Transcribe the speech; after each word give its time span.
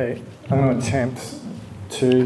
Okay, 0.00 0.22
I'm 0.48 0.62
going 0.62 0.80
to 0.80 0.86
attempt 0.86 1.34
to 1.90 2.24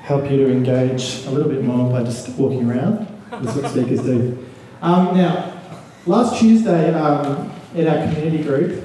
help 0.00 0.30
you 0.30 0.38
to 0.38 0.50
engage 0.50 1.26
a 1.26 1.30
little 1.30 1.50
bit 1.50 1.62
more 1.62 1.90
by 1.90 2.02
just 2.02 2.30
walking 2.38 2.70
around. 2.70 3.06
That's 3.30 3.54
what 3.54 3.70
speakers 3.70 4.00
do. 4.00 4.46
Um, 4.80 5.14
now, 5.14 5.60
last 6.06 6.40
Tuesday 6.40 6.94
um, 6.94 7.52
in 7.74 7.86
our 7.86 8.06
community 8.06 8.42
group, 8.42 8.82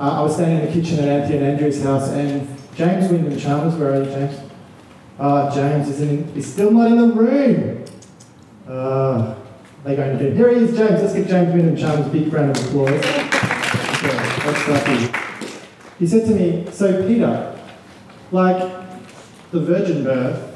uh, 0.00 0.18
I 0.18 0.20
was 0.22 0.34
standing 0.34 0.66
in 0.66 0.66
the 0.66 0.72
kitchen 0.72 0.98
at 0.98 1.08
Anthony 1.08 1.36
and 1.36 1.46
Andrew's 1.46 1.80
house, 1.80 2.08
and 2.08 2.48
James 2.74 3.08
Wyndham 3.08 3.38
Chalmers, 3.38 3.76
where 3.76 3.92
are 3.92 4.02
you, 4.02 4.10
James? 4.10 4.40
Uh, 5.16 5.54
James 5.54 5.90
is 5.90 6.00
in, 6.00 6.26
he's 6.34 6.52
still 6.52 6.72
not 6.72 6.90
in 6.90 6.96
the 6.96 7.14
room. 7.14 7.84
Uh, 8.66 9.36
they're 9.84 9.94
going 9.94 10.18
to 10.18 10.30
do. 10.30 10.34
Here 10.34 10.52
he 10.52 10.64
is, 10.64 10.76
James. 10.76 11.00
Let's 11.00 11.14
give 11.14 11.28
James 11.28 11.54
Wyndham 11.54 11.76
Chalmers 11.76 12.04
a 12.04 12.10
big 12.10 12.32
round 12.32 12.50
of 12.50 12.66
applause. 12.66 12.90
Let's 14.44 14.62
start 14.64 14.88
here. 14.88 15.31
He 16.02 16.08
said 16.08 16.26
to 16.26 16.34
me, 16.34 16.66
So, 16.72 17.06
Peter, 17.06 17.56
like 18.32 18.58
the 19.52 19.60
virgin 19.60 20.02
birth, 20.02 20.52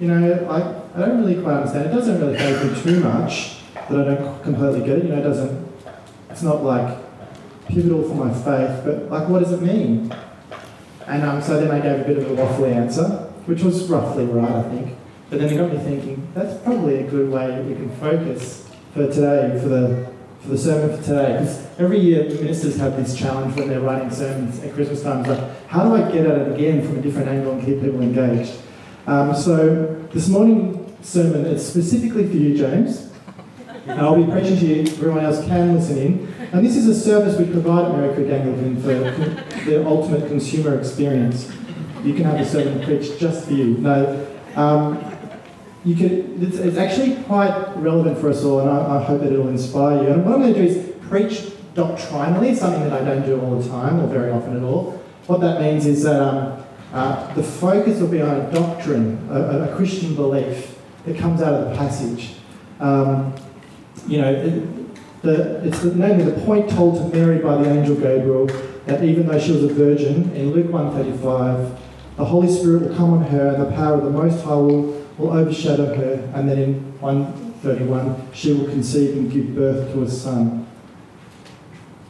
you 0.00 0.08
know, 0.08 0.44
I, 0.50 0.98
I 0.98 1.06
don't 1.06 1.20
really 1.20 1.40
quite 1.40 1.58
understand. 1.58 1.86
It 1.86 1.94
doesn't 1.94 2.20
really 2.20 2.36
faze 2.36 2.64
me 2.64 2.82
too 2.82 2.98
much 2.98 3.60
that 3.74 3.92
I 3.92 4.14
don't 4.16 4.42
completely 4.42 4.80
get 4.80 4.98
it. 4.98 5.04
You 5.04 5.10
know, 5.10 5.20
it 5.20 5.22
doesn't, 5.22 5.72
it's 6.30 6.42
not 6.42 6.64
like 6.64 6.98
pivotal 7.68 8.08
for 8.08 8.16
my 8.16 8.34
faith, 8.34 8.84
but 8.84 9.08
like, 9.08 9.28
what 9.28 9.38
does 9.44 9.52
it 9.52 9.62
mean? 9.62 10.12
And 11.06 11.22
um, 11.22 11.40
so 11.40 11.60
then 11.60 11.70
I 11.70 11.78
gave 11.78 12.00
a 12.00 12.04
bit 12.04 12.18
of 12.18 12.28
a 12.28 12.34
waffly 12.34 12.74
answer, 12.74 13.04
which 13.44 13.62
was 13.62 13.88
roughly 13.88 14.24
right, 14.24 14.50
I 14.50 14.62
think. 14.64 14.98
But 15.30 15.38
then 15.38 15.52
it 15.52 15.56
got 15.58 15.72
me 15.72 15.78
thinking, 15.78 16.26
that's 16.34 16.60
probably 16.64 17.04
a 17.04 17.08
good 17.08 17.30
way 17.30 17.46
that 17.46 17.64
we 17.64 17.76
can 17.76 17.96
focus 18.00 18.68
for 18.92 19.06
today, 19.06 19.60
for 19.62 19.68
the 19.68 20.15
for 20.46 20.52
the 20.52 20.58
sermon 20.58 20.96
for 20.96 21.02
today. 21.02 21.32
Because 21.40 21.66
every 21.78 21.98
year 21.98 22.24
ministers 22.24 22.76
have 22.76 22.96
this 22.96 23.16
challenge 23.16 23.56
when 23.56 23.68
they're 23.68 23.80
writing 23.80 24.10
sermons 24.10 24.62
at 24.62 24.72
Christmas 24.74 25.02
time. 25.02 25.20
It's 25.20 25.28
like, 25.28 25.66
how 25.66 25.84
do 25.84 25.96
I 25.96 26.10
get 26.10 26.24
at 26.26 26.38
it 26.38 26.54
again 26.54 26.86
from 26.86 26.98
a 26.98 27.02
different 27.02 27.28
angle 27.28 27.52
and 27.52 27.64
keep 27.64 27.80
people 27.80 28.00
engaged? 28.00 28.54
Um, 29.06 29.34
so 29.34 30.06
this 30.12 30.28
morning 30.28 30.96
sermon 31.02 31.46
is 31.46 31.66
specifically 31.66 32.28
for 32.28 32.36
you, 32.36 32.56
James. 32.56 33.12
And 33.86 34.00
I'll 34.00 34.16
be 34.16 34.30
preaching 34.30 34.58
to 34.58 34.66
you, 34.66 34.80
everyone 34.82 35.24
else 35.24 35.44
can 35.46 35.74
listen 35.74 35.98
in. 35.98 36.34
And 36.52 36.64
this 36.64 36.76
is 36.76 36.88
a 36.88 36.94
service 36.94 37.38
we 37.38 37.50
provide 37.50 37.92
at 38.00 38.14
Creek 38.14 38.30
Anglican 38.30 38.80
for 38.80 38.94
the 39.64 39.84
ultimate 39.86 40.28
consumer 40.28 40.78
experience. 40.78 41.52
You 42.04 42.14
can 42.14 42.24
have 42.24 42.38
the 42.38 42.44
sermon 42.44 42.84
preached 42.84 43.18
just 43.18 43.46
for 43.46 43.52
you. 43.52 43.78
No, 43.78 44.26
um, 44.54 45.15
you 45.86 45.94
can, 45.94 46.42
it's, 46.42 46.56
it's, 46.56 46.76
actually 46.76 47.14
quite 47.24 47.54
relevant 47.76 48.18
for 48.18 48.28
us 48.28 48.42
all, 48.42 48.58
and 48.58 48.68
I, 48.68 48.96
I, 48.96 49.04
hope 49.04 49.20
that 49.20 49.32
it'll 49.32 49.48
inspire 49.48 50.02
you. 50.02 50.08
And 50.08 50.24
what 50.24 50.34
I'm 50.34 50.40
going 50.40 50.52
to 50.52 50.60
do 50.60 50.66
is 50.66 50.96
preach 51.02 51.52
doctrinally, 51.74 52.56
something 52.56 52.82
that 52.82 52.92
I 52.92 53.04
don't 53.04 53.24
do 53.24 53.40
all 53.40 53.56
the 53.56 53.68
time 53.68 54.00
or 54.00 54.08
very 54.08 54.32
often 54.32 54.56
at 54.56 54.64
all. 54.64 55.00
What 55.28 55.40
that 55.42 55.60
means 55.60 55.86
is 55.86 56.02
that 56.02 56.20
um, 56.20 56.64
uh, 56.92 57.32
the 57.34 57.42
focus 57.42 58.00
will 58.00 58.08
be 58.08 58.20
on 58.20 58.34
a 58.34 58.50
doctrine, 58.50 59.28
a, 59.30 59.70
a, 59.70 59.76
Christian 59.76 60.16
belief 60.16 60.76
that 61.04 61.16
comes 61.16 61.40
out 61.40 61.54
of 61.54 61.70
the 61.70 61.76
passage. 61.76 62.34
Um, 62.80 63.32
you 64.08 64.20
know, 64.20 64.32
it, 64.32 65.22
the, 65.22 65.64
it's 65.64 65.84
namely 65.84 66.24
the 66.24 66.40
point 66.44 66.68
told 66.68 66.96
to 66.96 67.16
Mary 67.16 67.38
by 67.38 67.62
the 67.62 67.70
angel 67.70 67.94
Gabriel 67.94 68.46
that 68.86 69.04
even 69.04 69.28
though 69.28 69.38
she 69.38 69.52
was 69.52 69.62
a 69.62 69.72
virgin, 69.72 70.34
in 70.34 70.50
Luke 70.50 70.66
1.35, 70.66 71.78
the 72.16 72.24
Holy 72.24 72.48
Spirit 72.48 72.82
will 72.82 72.96
come 72.96 73.12
on 73.12 73.22
her 73.22 73.54
and 73.54 73.62
the 73.62 73.70
power 73.76 73.98
of 73.98 74.04
the 74.04 74.10
Most 74.10 74.42
High 74.44 74.54
will 74.54 75.05
will 75.18 75.32
overshadow 75.32 75.94
her, 75.94 76.30
and 76.34 76.48
then 76.48 76.58
in 76.58 77.00
131, 77.00 78.28
she 78.32 78.52
will 78.52 78.66
conceive 78.66 79.16
and 79.16 79.32
give 79.32 79.54
birth 79.54 79.92
to 79.92 80.02
a 80.02 80.08
son. 80.08 80.66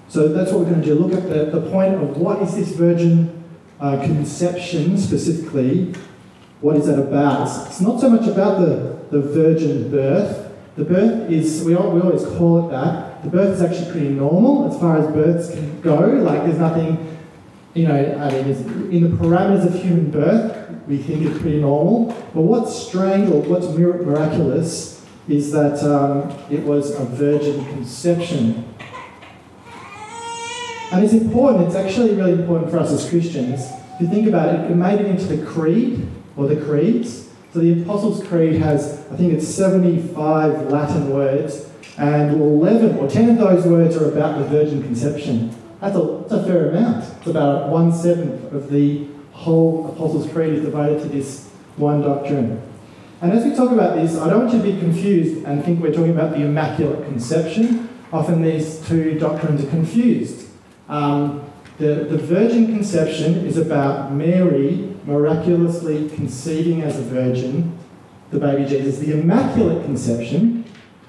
So 0.09 0.29
that's 0.29 0.51
what 0.51 0.61
we're 0.61 0.71
going 0.71 0.83
to 0.83 0.87
do. 0.87 0.95
Look 0.95 1.13
at 1.13 1.29
the, 1.29 1.59
the 1.59 1.71
point 1.71 1.95
of 1.95 2.17
what 2.17 2.43
is 2.43 2.55
this 2.55 2.71
virgin 2.71 3.45
uh, 3.81 4.03
conception 4.03 4.99
specifically? 4.99 5.95
What 6.61 6.77
is 6.77 6.87
that 6.87 6.99
about? 6.99 7.67
It's 7.67 7.81
not 7.81 8.01
so 8.01 8.09
much 8.09 8.27
about 8.27 8.61
the, 8.61 8.99
the 9.11 9.21
virgin 9.21 9.91
birth. 9.91 10.55
The 10.77 10.85
birth 10.85 11.31
is, 11.31 11.63
we, 11.65 11.75
all, 11.75 11.91
we 11.91 12.01
always 12.01 12.25
call 12.25 12.67
it 12.67 12.71
that. 12.71 13.23
The 13.25 13.31
birth 13.31 13.55
is 13.55 13.63
actually 13.63 13.91
pretty 13.91 14.09
normal 14.11 14.73
as 14.73 14.79
far 14.81 14.99
as 14.99 15.07
births 15.13 15.51
can 15.51 15.81
go. 15.81 15.99
Like 15.99 16.45
there's 16.45 16.59
nothing, 16.59 17.19
you 17.75 17.89
know, 17.89 17.95
I 17.95 18.31
mean, 18.31 18.91
in 18.91 19.03
the 19.03 19.17
parameters 19.17 19.67
of 19.67 19.75
human 19.75 20.11
birth, 20.11 20.56
we 20.87 20.99
think 20.99 21.27
it's 21.27 21.39
pretty 21.41 21.61
normal. 21.61 22.07
But 22.35 22.43
what's 22.43 22.75
strange 22.75 23.31
or 23.31 23.43
what's 23.43 23.67
miraculous 23.69 25.05
is 25.29 25.51
that 25.53 25.83
um, 25.83 26.33
it 26.51 26.63
was 26.63 26.91
a 26.95 27.05
virgin 27.05 27.65
conception. 27.67 28.65
And 30.93 31.05
it's 31.05 31.13
important, 31.13 31.67
it's 31.67 31.75
actually 31.75 32.15
really 32.15 32.33
important 32.33 32.71
for 32.71 32.79
us 32.79 32.93
as 32.93 33.09
Christians. 33.09 33.67
to 33.99 34.07
think 34.07 34.29
about 34.29 34.55
it, 34.55 34.71
it 34.71 34.75
made 34.75 35.01
it 35.01 35.07
into 35.07 35.25
the 35.25 35.45
creed 35.45 36.07
or 36.37 36.47
the 36.47 36.57
creeds. 36.57 37.29
So 37.53 37.61
the 37.61 37.83
Apostles' 37.83 38.23
Creed 38.27 38.61
has, 38.61 39.05
I 39.11 39.17
think 39.17 39.33
it's 39.33 39.49
75 39.49 40.71
Latin 40.71 41.11
words, 41.11 41.71
and 41.97 42.39
11 42.39 42.99
or 42.99 43.09
10 43.09 43.31
of 43.31 43.39
those 43.39 43.67
words 43.67 43.97
are 43.97 44.13
about 44.13 44.39
the 44.39 44.45
virgin 44.45 44.83
conception. 44.83 45.51
That's 45.81 45.97
a, 45.97 46.25
that's 46.29 46.33
a 46.33 46.45
fair 46.45 46.69
amount. 46.71 47.05
It's 47.19 47.27
about 47.27 47.71
one 47.71 47.93
seventh 47.93 48.53
of 48.53 48.71
the 48.71 49.07
whole 49.37 49.91
Apostles' 49.93 50.33
Creed 50.33 50.55
is 50.55 50.65
devoted 50.65 51.03
to 51.03 51.09
this 51.09 51.49
one 51.77 52.01
doctrine. 52.01 52.63
And 53.21 53.33
as 53.33 53.45
we 53.45 53.55
talk 53.55 53.71
about 53.71 53.97
this, 53.97 54.17
I 54.17 54.31
don't 54.31 54.47
want 54.47 54.53
you 54.53 54.63
to 54.63 54.73
be 54.73 54.79
confused 54.79 55.45
and 55.45 55.65
think 55.65 55.81
we're 55.81 55.93
talking 55.93 56.11
about 56.11 56.33
the 56.33 56.43
Immaculate 56.43 57.05
Conception. 57.07 57.89
Often 58.13 58.43
these 58.43 58.81
two 58.87 59.19
doctrines 59.19 59.63
are 59.63 59.69
confused. 59.69 60.49
Um, 60.89 61.51
the, 61.79 62.07
the 62.09 62.17
virgin 62.17 62.67
conception 62.67 63.47
is 63.47 63.59
about 63.59 64.13
Mary 64.13 64.95
miraculously 65.05 66.09
conceiving 66.11 66.83
as 66.83 66.99
a 66.99 67.03
virgin 67.03 67.79
the 68.31 68.39
baby 68.39 68.69
Jesus. 68.69 68.99
The 68.99 69.13
Immaculate 69.13 69.85
Conception, 69.85 70.65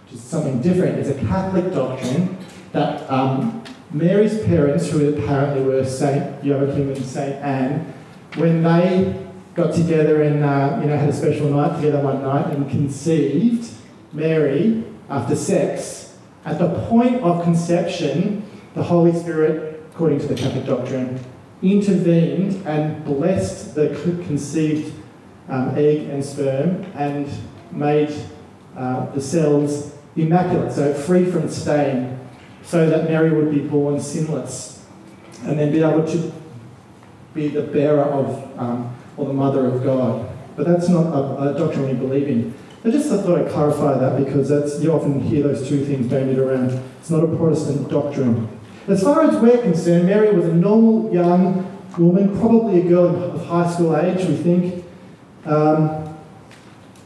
which 0.05 0.15
is 0.15 0.21
something 0.21 0.61
different, 0.61 0.99
is 0.99 1.09
a 1.09 1.19
Catholic 1.25 1.73
doctrine 1.73 2.38
that 2.73 3.09
um, 3.09 3.63
Mary's 3.91 4.44
parents, 4.44 4.89
who 4.89 5.13
apparently 5.13 5.63
were 5.63 5.85
Saint 5.85 6.44
Joachim 6.44 6.89
and 6.89 7.05
Saint 7.05 7.35
Anne, 7.35 7.94
when 8.35 8.63
they 8.63 9.27
got 9.55 9.73
together 9.73 10.21
and 10.21 10.43
uh, 10.43 10.79
you 10.81 10.88
know 10.88 10.97
had 10.97 11.09
a 11.09 11.13
special 11.13 11.49
night 11.49 11.75
together 11.75 11.99
one 11.99 12.21
night 12.21 12.53
and 12.53 12.69
conceived 12.69 13.71
Mary 14.13 14.83
after 15.09 15.35
sex, 15.35 16.17
at 16.45 16.59
the 16.59 16.69
point 16.88 17.21
of 17.21 17.43
conception, 17.43 18.43
the 18.73 18.83
Holy 18.83 19.17
Spirit, 19.17 19.83
according 19.91 20.19
to 20.19 20.27
the 20.27 20.35
Catholic 20.35 20.65
doctrine, 20.65 21.19
intervened 21.61 22.65
and 22.65 23.03
blessed 23.03 23.73
the 23.73 23.89
conceived 24.25 24.94
um, 25.49 25.69
egg 25.77 26.09
and 26.09 26.23
sperm 26.23 26.83
and 26.95 27.27
made 27.71 28.13
uh, 28.75 29.05
the 29.11 29.21
cells 29.21 29.95
immaculate, 30.15 30.71
so 30.71 30.94
free 30.94 31.25
from 31.25 31.49
stain, 31.49 32.19
so 32.63 32.89
that 32.89 33.05
Mary 33.05 33.31
would 33.31 33.51
be 33.51 33.59
born 33.59 33.99
sinless 33.99 34.85
and 35.44 35.57
then 35.57 35.71
be 35.71 35.81
able 35.81 36.05
to 36.05 36.31
be 37.38 37.48
the 37.48 37.62
bearer 37.62 38.02
of, 38.02 38.59
um, 38.59 38.94
or 39.16 39.28
the 39.28 39.34
mother 39.34 39.66
of 39.68 39.84
God. 39.84 40.28
But 40.58 40.68
that's 40.68 40.90
not 40.90 41.06
a, 41.06 41.56
a 41.56 41.58
doctrine 41.58 41.88
we 41.88 41.94
believe 41.94 42.28
in. 42.28 42.53
I 42.84 42.90
just 42.90 43.09
thought 43.09 43.40
I'd 43.40 43.50
clarify 43.52 43.98
that 43.98 44.24
because 44.24 44.50
that's, 44.50 44.81
you 44.81 44.92
often 44.92 45.22
hear 45.22 45.44
those 45.44 45.68
two 45.68 45.86
things 45.86 46.08
bandied 46.08 46.40
around. 46.40 46.72
It's 47.00 47.09
not 47.09 47.24
a 47.24 47.28
Protestant 47.28 47.90
doctrine. 47.90 48.50
As 48.88 49.03
far 49.03 49.22
as 49.30 49.38
we're 49.38 49.62
concerned, 49.62 50.08
Mary 50.08 50.36
was 50.36 50.46
a 50.46 50.53
normal 50.53 51.14
young 51.14 51.64
woman, 51.98 52.38
probably 52.40 52.81
a 52.81 52.84
girl 52.84 53.24
of 53.34 53.46
high 53.46 53.72
school 53.72 53.96
age, 53.96 54.25
we 54.28 54.36
think, 54.36 54.86
um, 55.46 56.16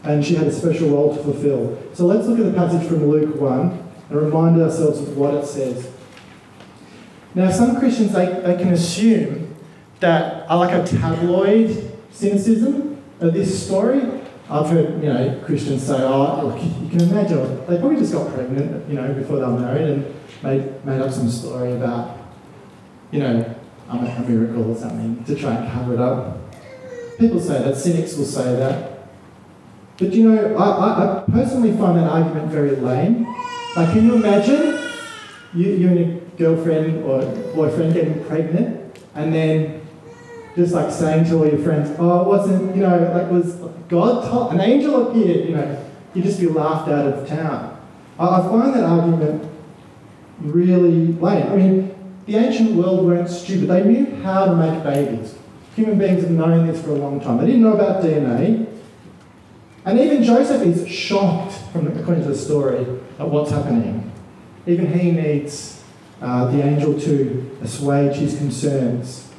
and 0.03 0.25
she 0.25 0.35
had 0.35 0.47
a 0.47 0.51
special 0.51 0.89
role 0.89 1.15
to 1.15 1.23
fulfill. 1.23 1.81
So 1.93 2.05
let's 2.05 2.27
look 2.27 2.39
at 2.39 2.45
the 2.45 2.53
passage 2.53 2.87
from 2.87 3.07
Luke 3.07 3.39
1 3.39 3.89
and 4.09 4.21
remind 4.21 4.61
ourselves 4.61 4.99
of 5.01 5.17
what 5.17 5.33
it 5.33 5.45
says. 5.45 5.89
Now, 7.33 7.49
some 7.49 7.79
Christians, 7.79 8.13
they, 8.13 8.25
they 8.25 8.57
can 8.57 8.73
assume 8.73 9.55
that 10.01 10.49
are 10.49 10.57
like 10.57 10.73
a 10.73 10.85
tabloid 10.85 11.97
cynicism 12.11 13.01
of 13.19 13.33
this 13.33 13.65
story. 13.65 14.01
I've 14.49 14.67
heard, 14.67 15.01
you 15.01 15.13
know, 15.13 15.41
Christians 15.45 15.87
say, 15.87 16.03
oh, 16.03 16.47
look, 16.47 16.61
you 16.61 16.89
can 16.89 17.01
imagine, 17.09 17.65
they 17.67 17.77
probably 17.77 17.97
just 17.97 18.11
got 18.11 18.33
pregnant, 18.33 18.89
you 18.89 18.95
know, 18.95 19.13
before 19.13 19.37
they 19.37 19.45
were 19.45 19.59
married 19.59 19.87
and 19.87 20.15
made, 20.43 20.85
made 20.85 20.99
up 20.99 21.11
some 21.11 21.29
story 21.29 21.71
about, 21.71 22.17
you 23.11 23.19
know, 23.19 23.55
I'm 23.87 24.05
a 24.05 24.29
miracle 24.29 24.71
or 24.71 24.75
something 24.75 25.23
to 25.23 25.35
try 25.35 25.55
and 25.55 25.71
cover 25.71 25.93
it 25.93 25.99
up. 26.01 26.37
People 27.17 27.39
say 27.39 27.61
that, 27.61 27.77
cynics 27.77 28.17
will 28.17 28.25
say 28.25 28.55
that. 28.55 29.07
But 29.97 30.13
you 30.13 30.29
know, 30.29 30.55
I, 30.57 30.63
I, 30.63 31.21
I 31.21 31.23
personally 31.31 31.77
find 31.77 31.97
that 31.97 32.09
argument 32.09 32.51
very 32.51 32.71
lame. 32.71 33.25
Like, 33.75 33.93
can 33.93 34.05
you 34.05 34.15
imagine 34.15 34.79
you, 35.53 35.71
you 35.73 35.87
and 35.89 35.99
your 35.99 36.19
girlfriend 36.55 37.03
or 37.03 37.21
boyfriend 37.53 37.93
getting 37.93 38.23
pregnant 38.25 38.97
and 39.15 39.33
then 39.33 39.80
just 40.55 40.73
like 40.73 40.91
saying 40.91 41.25
to 41.25 41.37
all 41.37 41.47
your 41.47 41.59
friends, 41.59 41.95
oh, 41.99 42.21
it 42.21 42.27
wasn't, 42.27 42.75
you 42.75 42.81
know, 42.81 43.11
like 43.13 43.31
was 43.31 43.55
God, 43.87 44.29
told, 44.29 44.53
an 44.53 44.61
angel 44.61 45.09
appeared, 45.09 45.49
you 45.49 45.55
know, 45.55 45.85
you'd 46.13 46.25
just 46.25 46.39
be 46.39 46.47
laughed 46.47 46.89
out 46.89 47.07
of 47.07 47.27
town. 47.27 47.79
I, 48.19 48.39
I 48.39 48.41
find 48.41 48.73
that 48.73 48.83
argument 48.83 49.49
really 50.39 51.07
lame. 51.13 51.47
I 51.47 51.55
mean, 51.55 51.95
the 52.25 52.35
ancient 52.35 52.71
world 52.71 53.05
weren't 53.05 53.29
stupid. 53.29 53.67
They 53.67 53.83
knew 53.83 54.21
how 54.23 54.45
to 54.45 54.55
make 54.55 54.83
babies. 54.83 55.35
Human 55.75 55.97
beings 55.97 56.21
have 56.21 56.31
known 56.31 56.67
this 56.67 56.81
for 56.81 56.91
a 56.91 56.95
long 56.95 57.19
time. 57.19 57.37
They 57.37 57.45
didn't 57.45 57.61
know 57.61 57.73
about 57.73 58.03
DNA. 58.03 58.67
And 59.85 59.99
even 59.99 60.23
Joseph 60.23 60.61
is 60.61 60.87
shocked, 60.87 61.53
from 61.71 61.87
according 61.87 62.23
to 62.23 62.29
the 62.29 62.37
story, 62.37 62.85
at 63.17 63.27
what's 63.27 63.51
happening. 63.51 64.11
Even 64.67 64.93
he 64.93 65.11
needs 65.11 65.83
uh, 66.21 66.45
the 66.51 66.61
angel 66.61 66.99
to 67.01 67.57
assuage 67.63 68.17
his 68.17 68.37
concerns. 68.37 69.30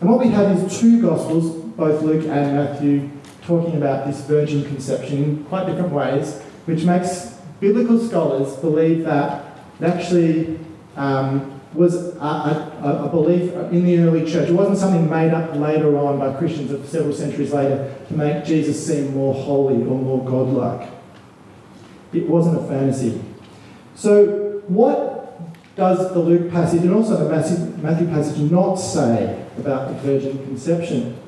And 0.00 0.08
what 0.08 0.18
we 0.18 0.28
have 0.28 0.56
is 0.56 0.80
two 0.80 1.02
Gospels, 1.02 1.50
both 1.76 2.02
Luke 2.02 2.24
and 2.26 2.56
Matthew, 2.56 3.10
talking 3.42 3.76
about 3.76 4.06
this 4.06 4.20
virgin 4.22 4.64
conception 4.64 5.22
in 5.22 5.44
quite 5.44 5.66
different 5.66 5.92
ways, 5.92 6.40
which 6.64 6.84
makes 6.84 7.38
biblical 7.60 7.98
scholars 7.98 8.56
believe 8.56 9.04
that 9.04 9.44
it 9.78 9.84
actually 9.84 10.58
um, 10.96 11.60
was 11.74 12.16
a, 12.16 12.20
a, 12.20 13.04
a, 13.04 13.08
belief 13.08 13.52
in 13.72 13.84
the 13.84 13.98
early 13.98 14.30
church. 14.30 14.48
It 14.48 14.54
wasn't 14.54 14.78
something 14.78 15.08
made 15.08 15.32
up 15.32 15.54
later 15.54 15.96
on 15.98 16.18
by 16.18 16.32
Christians 16.38 16.72
of 16.72 16.86
several 16.88 17.14
centuries 17.14 17.52
later 17.52 17.94
to 18.08 18.14
make 18.14 18.44
Jesus 18.44 18.84
seem 18.84 19.14
more 19.14 19.34
holy 19.34 19.76
or 19.76 19.98
more 19.98 20.24
godlike. 20.24 20.90
It 22.12 22.26
wasn't 22.26 22.58
a 22.58 22.66
fantasy. 22.66 23.22
So, 23.94 24.62
what 24.66 25.76
does 25.76 26.12
the 26.12 26.18
Luke 26.18 26.50
passage 26.50 26.82
and 26.82 26.92
also 26.92 27.16
the 27.16 27.78
Matthew 27.78 28.08
passage 28.08 28.38
not 28.50 28.76
say 28.76 29.46
about 29.60 29.88
the 29.88 29.94
virgin 30.00 30.38
conception? 30.44 31.18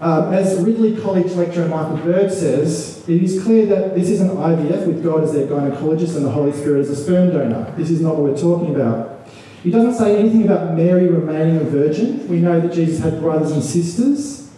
Um, 0.00 0.34
as 0.34 0.60
Ridley 0.60 1.00
College 1.00 1.32
lecturer 1.32 1.68
Michael 1.68 1.96
Bird 1.98 2.32
says, 2.32 3.08
it 3.08 3.22
is 3.22 3.42
clear 3.42 3.66
that 3.66 3.94
this 3.94 4.10
isn't 4.10 4.30
IVF 4.30 4.86
with 4.86 5.04
God 5.04 5.24
as 5.24 5.32
their 5.32 5.46
gynecologist 5.46 6.16
and 6.16 6.26
the 6.26 6.30
Holy 6.30 6.52
Spirit 6.52 6.80
as 6.80 6.90
a 6.90 6.96
sperm 6.96 7.32
donor. 7.32 7.72
This 7.76 7.90
is 7.90 8.00
not 8.00 8.16
what 8.16 8.32
we're 8.32 8.38
talking 8.38 8.74
about. 8.74 9.28
He 9.62 9.70
doesn't 9.70 9.94
say 9.94 10.18
anything 10.18 10.44
about 10.44 10.74
Mary 10.74 11.08
remaining 11.08 11.56
a 11.56 11.64
virgin. 11.64 12.28
We 12.28 12.40
know 12.40 12.60
that 12.60 12.74
Jesus 12.74 12.98
had 13.02 13.20
brothers 13.20 13.52
and 13.52 13.62
sisters. 13.62 14.50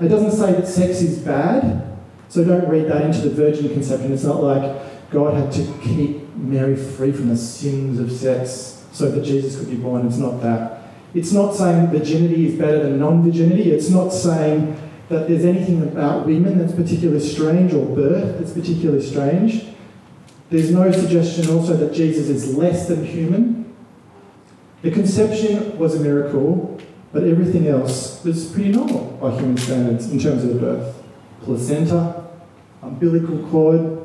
It 0.00 0.08
doesn't 0.08 0.32
say 0.32 0.52
that 0.52 0.66
sex 0.66 1.02
is 1.02 1.18
bad, 1.18 1.98
so 2.28 2.44
don't 2.44 2.68
read 2.68 2.88
that 2.88 3.02
into 3.02 3.28
the 3.28 3.30
virgin 3.30 3.68
conception. 3.68 4.12
It's 4.12 4.24
not 4.24 4.42
like 4.42 5.10
God 5.10 5.34
had 5.34 5.52
to 5.52 5.78
keep 5.82 6.34
Mary 6.34 6.76
free 6.76 7.12
from 7.12 7.28
the 7.28 7.36
sins 7.36 8.00
of 8.00 8.10
sex 8.10 8.86
so 8.92 9.10
that 9.10 9.22
Jesus 9.22 9.58
could 9.58 9.68
be 9.68 9.76
born. 9.76 10.06
It's 10.06 10.16
not 10.16 10.40
that. 10.40 10.83
It's 11.14 11.32
not 11.32 11.54
saying 11.54 11.88
virginity 11.88 12.48
is 12.48 12.58
better 12.58 12.82
than 12.82 12.98
non 12.98 13.22
virginity. 13.22 13.70
It's 13.70 13.88
not 13.88 14.10
saying 14.10 14.76
that 15.08 15.28
there's 15.28 15.44
anything 15.44 15.82
about 15.82 16.26
women 16.26 16.58
that's 16.58 16.74
particularly 16.74 17.20
strange 17.20 17.72
or 17.72 17.86
birth 17.86 18.38
that's 18.38 18.52
particularly 18.52 19.04
strange. 19.04 19.66
There's 20.50 20.70
no 20.70 20.90
suggestion 20.90 21.48
also 21.50 21.76
that 21.76 21.92
Jesus 21.92 22.28
is 22.28 22.56
less 22.56 22.88
than 22.88 23.04
human. 23.04 23.74
The 24.82 24.90
conception 24.90 25.78
was 25.78 25.94
a 25.94 26.00
miracle, 26.00 26.80
but 27.12 27.24
everything 27.24 27.68
else 27.68 28.22
was 28.24 28.50
pretty 28.50 28.70
normal 28.70 29.16
by 29.20 29.30
human 29.32 29.56
standards 29.56 30.10
in 30.10 30.18
terms 30.18 30.42
of 30.42 30.50
the 30.54 30.60
birth. 30.60 31.02
Placenta, 31.42 32.24
umbilical 32.82 33.38
cord, 33.50 34.04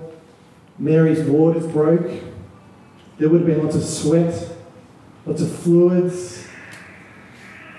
Mary's 0.78 1.22
waters 1.22 1.68
broke. 1.68 2.10
There 3.18 3.28
would 3.30 3.42
have 3.42 3.48
been 3.48 3.64
lots 3.64 3.76
of 3.76 3.84
sweat, 3.84 4.56
lots 5.26 5.42
of 5.42 5.52
fluids, 5.52 6.39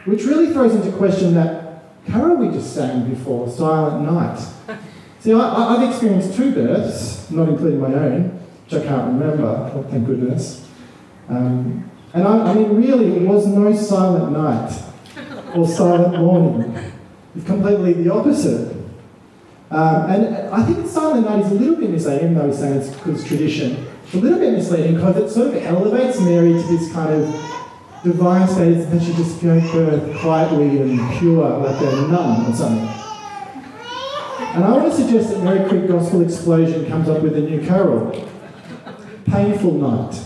which 0.05 0.25
really 0.25 0.53
throws 0.53 0.75
into 0.75 0.97
question 0.97 1.35
that 1.35 1.83
carol 2.07 2.37
we 2.37 2.49
just 2.49 2.75
sang 2.75 3.09
before, 3.09 3.49
Silent 3.49 4.11
Night. 4.11 4.39
See, 5.21 5.35
I, 5.35 5.77
have 5.77 5.89
experienced 5.89 6.35
two 6.35 6.53
births, 6.53 7.31
not 7.31 7.49
including 7.49 7.81
my 7.81 7.93
own, 7.93 8.31
which 8.65 8.83
I 8.83 8.87
can't 8.87 9.07
remember, 9.13 9.45
oh, 9.75 9.87
thank 9.91 10.07
goodness. 10.07 10.67
Um, 11.29 11.91
and 12.15 12.27
I, 12.27 12.51
I, 12.51 12.55
mean, 12.55 12.75
really, 12.75 13.17
it 13.17 13.23
was 13.23 13.47
no 13.47 13.75
silent 13.75 14.33
night 14.33 14.83
or 15.55 15.69
silent 15.69 16.19
morning. 16.19 16.93
It's 17.37 17.45
completely 17.45 17.93
the 17.93 18.13
opposite. 18.13 18.77
Um, 19.71 20.11
and 20.11 20.37
I 20.53 20.65
think 20.65 20.89
silent 20.89 21.27
night 21.27 21.45
is 21.45 21.53
a 21.53 21.55
little 21.55 21.77
bit 21.77 21.91
misleading, 21.91 22.35
though 22.35 22.47
he's 22.47 22.59
saying 22.59 22.81
it's 22.81 22.91
because 22.91 23.23
tradition. 23.23 23.87
It's 24.05 24.15
a 24.15 24.19
little 24.19 24.39
bit 24.39 24.53
misleading 24.55 24.97
because 24.97 25.17
it 25.19 25.31
sort 25.31 25.49
of 25.49 25.57
elevates 25.63 26.19
Mary 26.21 26.53
to 26.53 26.63
this 26.63 26.91
kind 26.93 27.13
of 27.13 27.29
divine 28.03 28.49
status 28.49 28.87
that 28.87 29.03
she 29.03 29.13
just 29.15 29.41
gave 29.41 29.63
birth 29.73 30.21
quietly 30.21 30.81
and 30.81 31.19
pure, 31.19 31.59
like 31.59 31.81
a 31.81 32.09
nun 32.09 32.51
or 32.51 32.55
something. 32.55 33.01
And 34.55 34.65
I 34.65 34.73
want 34.73 34.91
to 34.91 34.97
suggest 34.97 35.31
that 35.31 35.45
Mary 35.45 35.69
Creek 35.69 35.87
Gospel 35.87 36.23
Explosion 36.23 36.87
comes 36.87 37.09
up 37.09 37.23
with 37.23 37.37
a 37.37 37.41
new 37.41 37.65
carol 37.65 38.11
Painful 39.27 39.75
Night. 39.75 40.25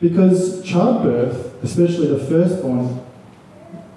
Because 0.00 0.64
childbirth, 0.64 1.62
especially 1.62 2.08
the 2.08 2.18
firstborn, 2.18 3.04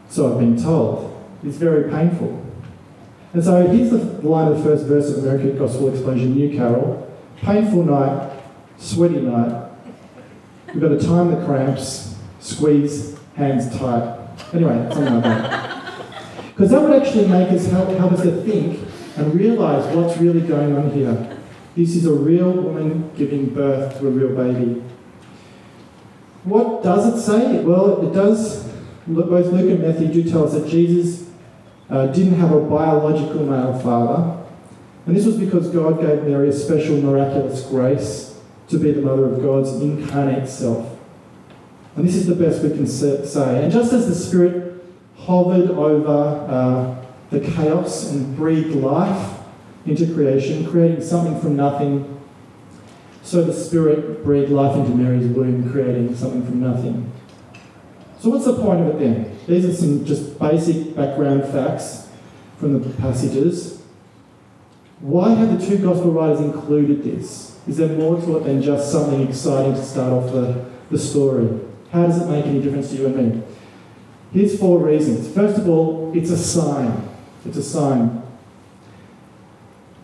so 0.08 0.32
I've 0.32 0.40
been 0.40 0.62
told, 0.62 1.12
is 1.44 1.58
very 1.58 1.90
painful. 1.90 2.46
And 3.34 3.44
so 3.44 3.68
here's 3.68 3.90
the 3.90 3.98
line 4.28 4.52
of 4.52 4.58
the 4.60 4.64
first 4.64 4.86
verse 4.86 5.10
of 5.10 5.24
Creek 5.42 5.58
Gospel 5.58 5.90
Explosion, 5.90 6.36
New 6.36 6.56
Carol. 6.56 7.12
Painful 7.38 7.84
night, 7.84 8.32
sweaty 8.78 9.20
night. 9.20 9.72
We've 10.68 10.82
got 10.82 10.90
to 10.90 11.00
time 11.00 11.32
the 11.32 11.46
cramps, 11.46 12.15
squeeze 12.46 13.18
hands 13.36 13.76
tight. 13.78 14.18
Anyway, 14.54 14.88
something 14.94 15.16
like 15.16 15.24
that. 15.24 15.96
Because 16.54 16.72
that 16.72 16.82
would 16.82 17.02
actually 17.02 17.28
make 17.28 17.50
us 17.50 17.66
help, 17.68 17.90
help 17.98 18.14
us 18.14 18.22
to 18.22 18.42
think 18.44 18.80
and 19.18 19.34
realise 19.34 19.94
what's 19.96 20.18
really 20.18 20.42
going 20.42 20.76
on 20.76 20.92
here. 20.92 21.38
This 21.76 21.96
is 21.96 22.06
a 22.06 22.14
real 22.14 22.52
woman 22.52 23.12
giving 23.18 23.54
birth 23.54 24.00
to 24.00 24.08
a 24.08 24.12
real 24.12 24.36
baby. 24.36 24.82
What 26.44 26.84
does 26.84 27.14
it 27.14 27.22
say? 27.22 27.64
Well, 27.64 28.08
it 28.08 28.14
does. 28.14 28.64
Both 29.08 29.48
Luke 29.48 29.72
and 29.72 29.82
Matthew 29.82 30.08
do 30.08 30.30
tell 30.30 30.46
us 30.46 30.54
that 30.54 30.68
Jesus 30.68 31.30
uh, 31.90 32.08
didn't 32.08 32.36
have 32.36 32.52
a 32.52 32.62
biological 32.62 33.46
male 33.46 33.78
father, 33.80 34.44
and 35.06 35.16
this 35.16 35.26
was 35.26 35.38
because 35.38 35.70
God 35.70 36.02
gave 36.02 36.24
Mary 36.24 36.50
a 36.50 36.54
special 36.54 37.02
miraculous 37.02 37.66
grace 37.66 38.40
to 38.70 38.80
be 38.80 38.92
the 38.92 39.02
mother 39.02 39.26
of 39.26 39.42
God's 39.42 39.70
incarnate 39.82 40.50
self. 40.50 40.95
And 41.96 42.08
this 42.08 42.16
is 42.16 42.28
the 42.28 42.36
best 42.36 42.62
we 42.62 42.70
can 42.70 42.88
say. 42.88 43.64
And 43.64 43.72
just 43.72 43.94
as 43.94 44.08
the 44.08 44.16
Spirit 44.16 44.84
hovered 45.18 45.72
over 45.72 46.46
uh, 46.50 47.06
the 47.32 47.40
chaos 47.40 48.12
and 48.12 48.36
breathed 48.36 48.76
life 48.76 49.40
into 49.86 50.14
creation, 50.14 50.66
creating 50.70 51.02
something 51.02 51.40
from 51.40 51.56
nothing, 51.56 52.12
so 53.24 53.44
the 53.44 53.54
Spirit 53.54 54.24
breathed 54.24 54.52
life 54.52 54.76
into 54.76 54.92
Mary's 54.92 55.26
womb, 55.28 55.72
creating 55.72 56.16
something 56.16 56.46
from 56.46 56.62
nothing. 56.62 57.12
So, 58.20 58.30
what's 58.30 58.46
the 58.46 58.56
point 58.56 58.82
of 58.82 58.88
it 58.88 59.00
then? 59.00 59.38
These 59.48 59.66
are 59.66 59.74
some 59.74 60.06
just 60.06 60.38
basic 60.38 60.96
background 60.96 61.44
facts 61.46 62.10
from 62.58 62.80
the 62.80 62.90
passages. 62.98 63.82
Why 65.00 65.34
have 65.34 65.60
the 65.60 65.66
two 65.66 65.78
gospel 65.78 66.12
writers 66.12 66.40
included 66.40 67.04
this? 67.04 67.58
Is 67.68 67.78
there 67.78 67.90
more 67.90 68.20
to 68.22 68.38
it 68.38 68.44
than 68.44 68.62
just 68.62 68.92
something 68.92 69.28
exciting 69.28 69.74
to 69.74 69.84
start 69.84 70.14
off 70.14 70.32
the, 70.32 70.66
the 70.92 71.00
story? 71.00 71.62
How 71.96 72.08
does 72.08 72.22
it 72.22 72.30
make 72.30 72.46
any 72.46 72.60
difference 72.60 72.90
to 72.90 72.98
you 72.98 73.06
and 73.06 73.36
me? 73.36 73.44
Here's 74.34 74.60
four 74.60 74.80
reasons. 74.80 75.34
First 75.34 75.60
of 75.60 75.70
all, 75.70 76.12
it's 76.14 76.30
a 76.30 76.38
sign. 76.38 77.08
It's 77.46 77.56
a 77.56 77.64
sign. 77.64 78.22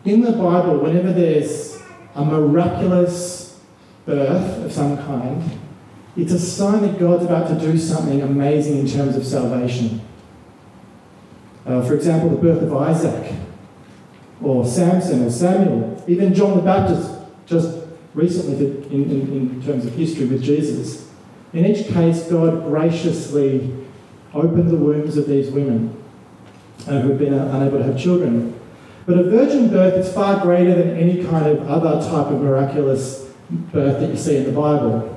In 0.06 0.22
the 0.22 0.32
Bible, 0.32 0.78
whenever 0.78 1.12
there's 1.12 1.82
a 2.16 2.24
miraculous 2.24 3.60
birth 4.06 4.64
of 4.64 4.72
some 4.72 4.96
kind, 5.00 5.44
it's 6.16 6.32
a 6.32 6.40
sign 6.40 6.82
that 6.84 6.98
God's 6.98 7.26
about 7.26 7.50
to 7.50 7.60
do 7.60 7.78
something 7.78 8.22
amazing 8.22 8.78
in 8.78 8.88
terms 8.88 9.18
of 9.18 9.26
salvation. 9.26 10.00
Uh, 11.66 11.82
for 11.82 11.94
example, 11.94 12.30
the 12.30 12.38
birth 12.38 12.64
of 12.64 12.74
Isaac, 12.74 13.36
or 14.42 14.66
Samson, 14.66 15.26
or 15.26 15.30
Samuel, 15.30 16.02
even 16.08 16.34
John 16.34 16.56
the 16.56 16.64
Baptist, 16.64 17.12
just 17.46 17.86
recently 18.14 18.66
in, 18.66 19.12
in, 19.12 19.28
in 19.30 19.62
terms 19.62 19.86
of 19.86 19.94
history 19.96 20.26
with 20.28 20.42
Jesus. 20.42 21.11
In 21.54 21.66
each 21.66 21.88
case, 21.88 22.24
God 22.28 22.66
graciously 22.66 23.74
opened 24.34 24.70
the 24.70 24.78
wombs 24.78 25.18
of 25.18 25.28
these 25.28 25.52
women 25.52 26.02
uh, 26.88 27.00
who 27.02 27.10
have 27.10 27.20
been 27.20 27.34
unable 27.34 27.80
to 27.80 27.84
have 27.84 28.00
children. 28.00 28.58
But 29.06 29.18
a 29.18 29.24
virgin 29.24 29.70
birth 29.70 29.94
is 29.96 30.14
far 30.14 30.42
greater 30.42 30.76
than 30.76 30.98
any 30.98 31.24
kind 31.24 31.48
of 31.48 31.68
other 31.70 32.02
type 32.02 32.28
of 32.28 32.42
miraculous 32.42 33.30
birth 33.50 34.00
that 34.00 34.10
you 34.10 34.16
see 34.16 34.38
in 34.38 34.46
the 34.46 34.52
Bible. 34.52 35.08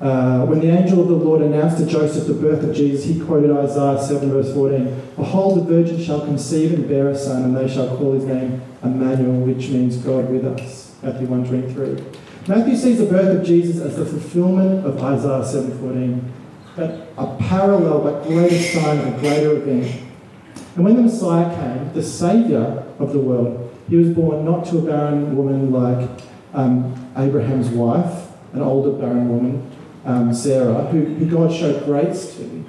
Uh, 0.00 0.44
when 0.46 0.60
the 0.60 0.68
angel 0.68 1.00
of 1.00 1.08
the 1.08 1.14
Lord 1.14 1.42
announced 1.42 1.78
to 1.78 1.86
Joseph 1.86 2.26
the 2.26 2.34
birth 2.34 2.62
of 2.64 2.74
Jesus, 2.74 3.04
he 3.04 3.20
quoted 3.20 3.50
Isaiah 3.50 4.02
7, 4.02 4.30
verse 4.30 4.52
14 4.52 5.12
Behold, 5.16 5.60
the 5.60 5.64
virgin 5.64 6.02
shall 6.02 6.24
conceive 6.24 6.74
and 6.74 6.88
bear 6.88 7.08
a 7.08 7.16
son, 7.16 7.44
and 7.44 7.56
they 7.56 7.72
shall 7.72 7.96
call 7.96 8.12
his 8.12 8.24
name 8.24 8.60
Emmanuel, 8.82 9.40
which 9.46 9.68
means 9.68 9.96
God 9.98 10.28
with 10.28 10.44
us. 10.44 10.96
Matthew 11.02 11.26
123. 11.26 12.21
Matthew 12.48 12.74
sees 12.74 12.98
the 12.98 13.06
birth 13.06 13.38
of 13.38 13.46
Jesus 13.46 13.80
as 13.80 13.96
the 13.96 14.04
fulfillment 14.04 14.84
of 14.84 15.00
Isaiah 15.00 15.44
7:14, 15.44 16.20
but 16.74 17.06
a 17.16 17.26
parallel 17.38 18.00
but 18.00 18.26
greater 18.26 18.58
sign 18.58 18.98
of 18.98 19.06
a 19.06 19.18
greater 19.20 19.52
event. 19.58 19.92
And 20.74 20.84
when 20.84 20.96
the 20.96 21.02
Messiah 21.02 21.54
came, 21.54 21.92
the 21.94 22.02
Saviour 22.02 22.82
of 22.98 23.12
the 23.12 23.20
world, 23.20 23.70
he 23.88 23.96
was 23.96 24.08
born 24.08 24.44
not 24.44 24.64
to 24.66 24.78
a 24.78 24.82
barren 24.82 25.36
woman 25.36 25.70
like 25.70 26.08
um, 26.52 26.94
Abraham's 27.16 27.68
wife, 27.68 28.28
an 28.54 28.62
older 28.62 28.90
barren 28.90 29.28
woman, 29.28 29.70
um, 30.04 30.34
Sarah, 30.34 30.86
who, 30.86 31.04
who 31.04 31.26
God 31.26 31.52
showed 31.52 31.84
grace 31.84 32.34
to, 32.36 32.64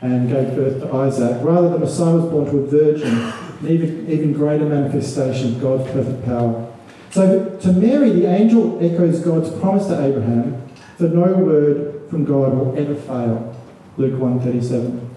and 0.00 0.28
gave 0.28 0.56
birth 0.56 0.80
to 0.80 0.92
Isaac. 0.94 1.38
Rather, 1.42 1.68
the 1.68 1.78
Messiah 1.78 2.16
was 2.16 2.24
born 2.24 2.46
to 2.46 2.58
a 2.58 2.66
virgin, 2.66 3.08
an 3.08 3.68
even, 3.68 4.10
even 4.10 4.32
greater 4.32 4.64
manifestation 4.64 5.54
of 5.54 5.60
God's 5.60 5.92
perfect 5.92 6.24
power. 6.24 6.71
So 7.12 7.58
to 7.60 7.72
Mary, 7.72 8.10
the 8.10 8.26
angel 8.26 8.78
echoes 8.82 9.20
God's 9.20 9.50
promise 9.60 9.86
to 9.88 10.02
Abraham 10.02 10.66
that 10.96 11.12
no 11.12 11.34
word 11.34 12.08
from 12.08 12.24
God 12.24 12.54
will 12.54 12.78
ever 12.78 12.94
fail. 12.94 13.54
Luke 13.98 14.18
137. 14.18 15.10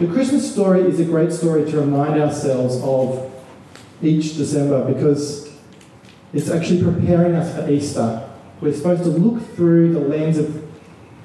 The 0.00 0.06
Christmas 0.06 0.50
story 0.50 0.80
is 0.82 1.00
a 1.00 1.04
great 1.04 1.32
story 1.32 1.70
to 1.70 1.80
remind 1.80 2.18
ourselves 2.20 2.80
of 2.82 3.30
each 4.02 4.36
December 4.38 4.90
because 4.90 5.52
it's 6.32 6.48
actually 6.48 6.82
preparing 6.82 7.34
us 7.34 7.54
for 7.54 7.70
Easter. 7.70 8.26
We're 8.62 8.72
supposed 8.72 9.04
to 9.04 9.10
look 9.10 9.54
through 9.54 9.92
the 9.92 10.00
lens 10.00 10.38
of 10.38 10.66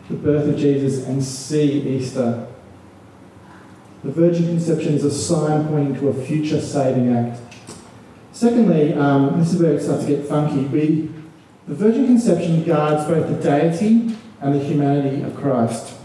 the 0.10 0.15
birth 0.15 0.50
of 0.50 0.58
Jesus 0.58 1.06
and 1.08 1.24
see 1.24 1.82
Easter. 1.88 2.46
The 4.03 4.12
virgin 4.12 4.48
conception 4.48 4.96
is 4.96 5.06
a 5.06 5.12
sign 5.12 5.70
pointing 5.70 5.96
to 6.01 6.10
a 6.10 6.13
future 6.13 6.60
saving 6.60 7.15
act. 7.15 7.39
Secondly, 8.34 8.94
um, 8.94 9.40
this 9.40 9.54
is 9.54 9.62
where 9.62 9.74
it 9.74 9.82
starts 9.82 10.04
to 10.04 10.16
get 10.16 10.28
funky. 10.28 10.66
We, 10.66 11.10
the 11.68 11.75
virgin 11.75 12.06
conception 12.08 12.63
guards 12.66 13.06
both 13.06 13.30
the 13.30 13.42
deity 13.42 14.18
and 14.42 14.54
the 14.54 14.60
humanity 14.60 15.22
of 15.22 15.34
Christ. 15.36 15.96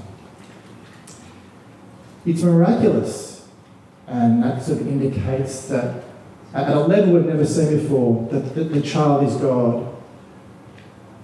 It's 2.24 2.42
miraculous, 2.42 3.48
and 4.06 4.44
that 4.44 4.62
sort 4.62 4.82
of 4.82 4.86
indicates 4.86 5.66
that 5.68 6.04
at 6.54 6.70
a 6.70 6.78
level 6.78 7.14
we've 7.14 7.26
never 7.26 7.44
seen 7.44 7.76
before, 7.76 8.28
that 8.30 8.54
the, 8.54 8.62
the 8.62 8.82
child 8.82 9.26
is 9.26 9.34
God. 9.36 9.96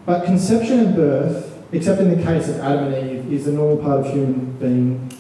But 0.05 0.25
conception 0.25 0.81
and 0.81 0.97
birth 0.97 1.55
except 1.75 2.01
in 2.01 2.17
the 2.17 2.23
case 2.23 2.49
of 2.49 2.61
Adam 2.61 2.93
and 2.93 3.11
Eve, 3.11 3.33
is 3.33 3.49
a 3.49 3.53
normal 3.53 3.79
part 3.79 4.07
of 4.07 4.13
human 4.13 4.53
being, 4.59 5.11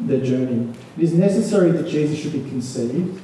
their 0.00 0.20
journey. 0.20 0.72
It 0.96 1.04
is 1.04 1.12
necessary 1.12 1.70
that 1.72 1.86
Jesus 1.86 2.18
should 2.18 2.32
be 2.32 2.40
conceived 2.40 3.20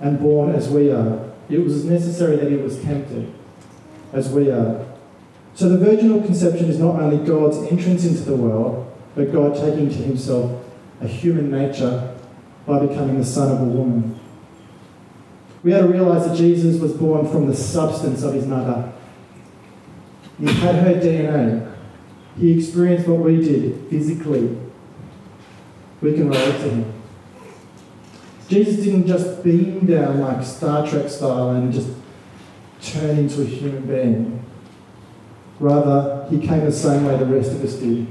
and 0.00 0.18
born 0.18 0.54
as 0.54 0.68
we 0.68 0.90
are. 0.90 1.32
It 1.48 1.58
was 1.58 1.84
necessary 1.84 2.36
that 2.36 2.50
he 2.50 2.56
was 2.56 2.82
tempted 2.82 3.32
as 4.12 4.30
we 4.30 4.50
are. 4.50 4.86
So 5.54 5.68
the 5.68 5.78
virginal 5.78 6.22
conception 6.22 6.68
is 6.68 6.78
not 6.78 7.00
only 7.00 7.24
God's 7.24 7.58
entrance 7.70 8.04
into 8.04 8.22
the 8.22 8.36
world, 8.36 8.92
but 9.14 9.32
God 9.32 9.54
taking 9.54 9.88
to 9.88 9.96
himself 9.96 10.64
a 11.00 11.06
human 11.06 11.50
nature 11.50 12.16
by 12.66 12.84
becoming 12.84 13.18
the 13.18 13.24
son 13.24 13.52
of 13.52 13.60
a 13.60 13.64
woman. 13.64 14.18
We 15.62 15.72
had 15.72 15.82
to 15.82 15.88
realize 15.88 16.28
that 16.28 16.36
Jesus 16.36 16.80
was 16.80 16.92
born 16.92 17.30
from 17.30 17.46
the 17.46 17.54
substance 17.54 18.22
of 18.22 18.34
his 18.34 18.46
mother. 18.46 18.92
He 20.38 20.46
had 20.46 20.74
her 20.76 20.94
DNA. 20.94 21.74
He 22.36 22.58
experienced 22.58 23.06
what 23.06 23.20
we 23.20 23.36
did 23.36 23.88
physically. 23.88 24.58
We 26.00 26.14
can 26.14 26.28
relate 26.28 26.60
to 26.60 26.70
him. 26.70 26.93
Jesus 28.48 28.84
didn't 28.84 29.06
just 29.06 29.42
beam 29.42 29.86
down 29.86 30.20
like 30.20 30.44
Star 30.44 30.86
Trek 30.86 31.08
style 31.08 31.50
and 31.50 31.72
just 31.72 31.88
turn 32.82 33.18
into 33.18 33.42
a 33.42 33.44
human 33.44 33.86
being. 33.86 34.44
Rather, 35.58 36.26
he 36.28 36.38
came 36.38 36.64
the 36.64 36.72
same 36.72 37.04
way 37.04 37.16
the 37.16 37.26
rest 37.26 37.52
of 37.52 37.64
us 37.64 37.74
did. 37.74 38.06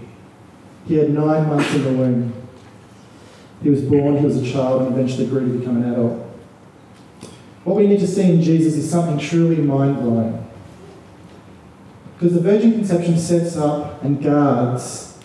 He 0.87 0.95
had 0.95 1.11
nine 1.11 1.47
months 1.47 1.73
in 1.75 1.83
the 1.83 1.91
womb. 1.91 2.33
He 3.61 3.69
was 3.69 3.81
born, 3.81 4.17
he 4.17 4.25
was 4.25 4.41
a 4.41 4.51
child, 4.51 4.81
and 4.81 4.93
eventually 4.93 5.27
grew 5.27 5.51
to 5.51 5.59
become 5.59 5.83
an 5.83 5.93
adult. 5.93 6.19
What 7.63 7.77
we 7.77 7.87
need 7.87 7.99
to 7.99 8.07
see 8.07 8.23
in 8.23 8.41
Jesus 8.41 8.75
is 8.75 8.89
something 8.89 9.17
truly 9.17 9.57
mind 9.57 9.97
blowing. 9.97 10.45
Because 12.15 12.33
the 12.33 12.41
virgin 12.41 12.73
conception 12.73 13.17
sets 13.17 13.55
up 13.55 14.03
and 14.03 14.21
guards 14.21 15.17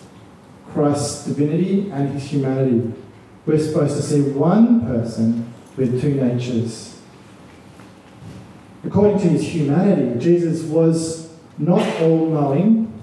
Christ's 0.71 1.25
divinity 1.25 1.89
and 1.91 2.09
his 2.09 2.23
humanity. 2.25 2.93
We're 3.49 3.57
supposed 3.57 3.95
to 3.95 4.03
see 4.03 4.21
one 4.21 4.81
person 4.81 5.51
with 5.75 5.99
two 5.99 6.13
natures. 6.13 7.01
According 8.85 9.17
to 9.21 9.27
his 9.27 9.41
humanity, 9.41 10.19
Jesus 10.19 10.61
was 10.65 11.33
not 11.57 11.81
all 11.99 12.27
knowing, 12.27 12.93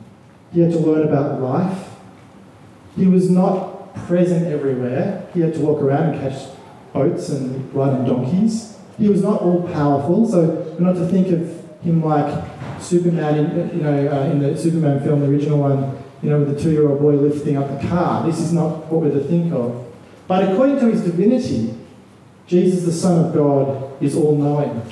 he 0.53 0.61
had 0.61 0.71
to 0.71 0.79
learn 0.79 1.09
about 1.09 1.43
life. 1.43 1.89
He 2.95 3.09
was 3.09 3.29
not 3.29 3.97
present 4.07 4.47
everywhere, 4.47 5.27
he 5.35 5.41
had 5.41 5.53
to 5.55 5.61
walk 5.63 5.83
around 5.83 6.15
and 6.15 6.21
catch 6.21 6.49
boats 6.93 7.29
and 7.31 7.75
ride 7.75 7.95
on 7.95 8.05
donkeys. 8.05 8.79
He 8.99 9.09
was 9.09 9.25
not 9.25 9.43
all 9.43 9.67
powerful, 9.73 10.29
so 10.29 10.77
not 10.79 10.93
to 10.93 11.09
think 11.09 11.27
of 11.27 11.83
him 11.83 12.05
like 12.05 12.45
Superman, 12.81 13.51
in, 13.51 13.79
you 13.79 13.83
know, 13.83 14.09
uh, 14.13 14.31
in 14.31 14.39
the 14.39 14.57
Superman 14.57 15.03
film, 15.03 15.23
the 15.23 15.27
original 15.27 15.59
one, 15.59 16.01
you 16.23 16.31
know, 16.31 16.39
with 16.39 16.55
the 16.55 16.63
two-year-old 16.63 17.01
boy 17.01 17.15
lifting 17.15 17.57
up 17.57 17.83
the 17.83 17.89
car. 17.89 18.25
This 18.25 18.39
is 18.39 18.53
not 18.53 18.87
what 18.87 19.03
we're 19.03 19.11
to 19.11 19.25
think 19.25 19.53
of. 19.53 19.83
But 20.27 20.51
according 20.51 20.81
to 20.81 20.91
his 20.91 21.03
divinity, 21.03 21.75
Jesus, 22.47 22.85
the 22.85 22.93
Son 22.93 23.27
of 23.27 23.35
God, 23.35 24.03
is 24.03 24.17
all-knowing 24.17 24.83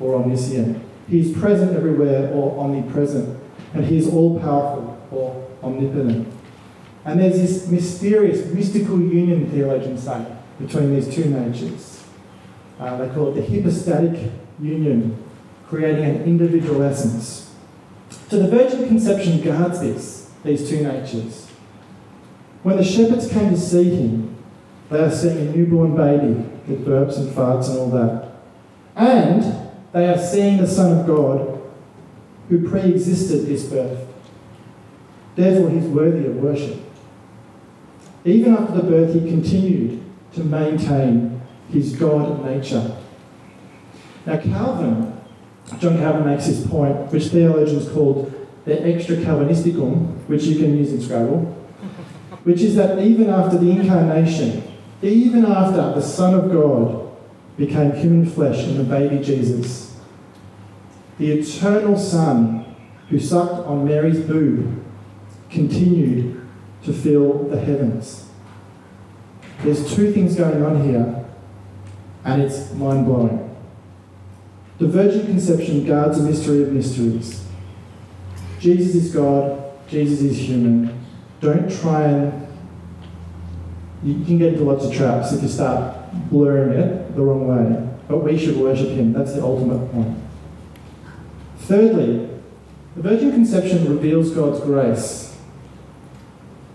or 0.00 0.16
omniscient. 0.16 0.82
He 1.08 1.20
is 1.20 1.36
present 1.36 1.76
everywhere 1.76 2.32
or 2.32 2.58
omnipresent, 2.58 3.38
and 3.74 3.84
he 3.84 3.98
is 3.98 4.08
all-powerful 4.08 5.06
or 5.10 5.48
omnipotent. 5.62 6.32
And 7.04 7.20
there's 7.20 7.34
this 7.34 7.68
mysterious, 7.68 8.46
mystical 8.52 9.00
union, 9.00 9.50
theologians 9.50 10.04
say, 10.04 10.24
between 10.58 10.94
these 10.94 11.12
two 11.12 11.26
natures. 11.26 12.04
Uh, 12.78 12.96
they 12.96 13.12
call 13.14 13.28
it 13.28 13.40
the 13.40 13.46
hypostatic 13.46 14.30
union 14.60 15.22
creating 15.66 16.04
an 16.04 16.22
individual 16.24 16.82
essence. 16.82 17.54
So 18.28 18.38
the 18.38 18.48
virgin 18.48 18.88
conception 18.88 19.40
guards 19.40 19.80
this, 19.80 20.30
these 20.44 20.68
two 20.68 20.82
natures. 20.82 21.48
When 22.62 22.76
the 22.76 22.84
shepherds 22.84 23.28
came 23.28 23.50
to 23.50 23.58
see 23.58 23.94
him, 23.96 24.36
they 24.90 25.00
are 25.00 25.10
seeing 25.10 25.38
a 25.38 25.56
newborn 25.56 25.96
baby 25.96 26.34
with 26.66 26.86
burps 26.86 27.16
and 27.16 27.28
farts 27.30 27.68
and 27.68 27.78
all 27.78 27.90
that. 27.90 28.28
And 28.94 29.70
they 29.92 30.08
are 30.08 30.18
seeing 30.18 30.58
the 30.58 30.66
Son 30.66 30.98
of 30.98 31.06
God 31.06 31.60
who 32.48 32.68
pre 32.68 32.80
existed 32.82 33.46
this 33.46 33.64
birth. 33.64 34.06
Therefore, 35.34 35.70
he's 35.70 35.84
worthy 35.84 36.26
of 36.26 36.36
worship. 36.36 36.78
Even 38.24 38.54
after 38.54 38.74
the 38.76 38.82
birth, 38.82 39.14
he 39.14 39.20
continued 39.20 40.04
to 40.34 40.44
maintain 40.44 41.40
his 41.70 41.96
God 41.96 42.44
nature. 42.44 42.96
Now, 44.26 44.38
Calvin 44.38 45.12
John 45.78 45.98
Calvin 45.98 46.26
makes 46.26 46.46
this 46.46 46.66
point, 46.66 47.10
which 47.12 47.26
theologians 47.26 47.88
called 47.88 48.32
the 48.64 48.80
extra 48.86 49.16
Calvinisticum, 49.16 50.28
which 50.28 50.44
you 50.44 50.58
can 50.58 50.76
use 50.76 50.92
in 50.92 51.00
Scrabble, 51.00 51.61
which 52.44 52.60
is 52.60 52.74
that 52.76 52.98
even 52.98 53.30
after 53.30 53.58
the 53.58 53.70
incarnation, 53.70 54.62
even 55.02 55.44
after 55.44 55.92
the 55.94 56.00
Son 56.00 56.34
of 56.34 56.50
God 56.50 57.10
became 57.56 57.92
human 57.92 58.26
flesh 58.26 58.64
in 58.64 58.78
the 58.78 58.84
baby 58.84 59.22
Jesus, 59.22 59.96
the 61.18 61.30
eternal 61.32 61.96
Son 61.96 62.74
who 63.08 63.18
sucked 63.18 63.66
on 63.66 63.84
Mary's 63.84 64.20
boob 64.20 64.82
continued 65.50 66.40
to 66.82 66.92
fill 66.92 67.44
the 67.48 67.60
heavens. 67.60 68.28
There's 69.62 69.94
two 69.94 70.12
things 70.12 70.34
going 70.34 70.62
on 70.62 70.82
here, 70.88 71.24
and 72.24 72.42
it's 72.42 72.72
mind 72.72 73.06
blowing. 73.06 73.54
The 74.78 74.88
virgin 74.88 75.26
conception 75.26 75.86
guards 75.86 76.18
a 76.18 76.22
mystery 76.22 76.62
of 76.62 76.72
mysteries. 76.72 77.44
Jesus 78.58 78.94
is 78.96 79.14
God, 79.14 79.62
Jesus 79.88 80.22
is 80.22 80.38
human. 80.38 81.01
Don't 81.42 81.70
try 81.80 82.04
and. 82.04 82.48
You 84.04 84.24
can 84.24 84.38
get 84.38 84.54
into 84.54 84.64
lots 84.64 84.84
of 84.84 84.92
traps 84.92 85.32
if 85.32 85.42
you 85.42 85.48
start 85.48 85.96
blurring 86.30 86.78
it 86.78 87.14
the 87.14 87.22
wrong 87.22 87.46
way. 87.46 87.88
But 88.08 88.18
we 88.18 88.38
should 88.38 88.56
worship 88.56 88.88
Him. 88.90 89.12
That's 89.12 89.34
the 89.34 89.42
ultimate 89.42 89.92
point. 89.92 90.18
Thirdly, 91.58 92.28
the 92.96 93.02
virgin 93.02 93.32
conception 93.32 93.88
reveals 93.88 94.30
God's 94.30 94.60
grace. 94.60 95.36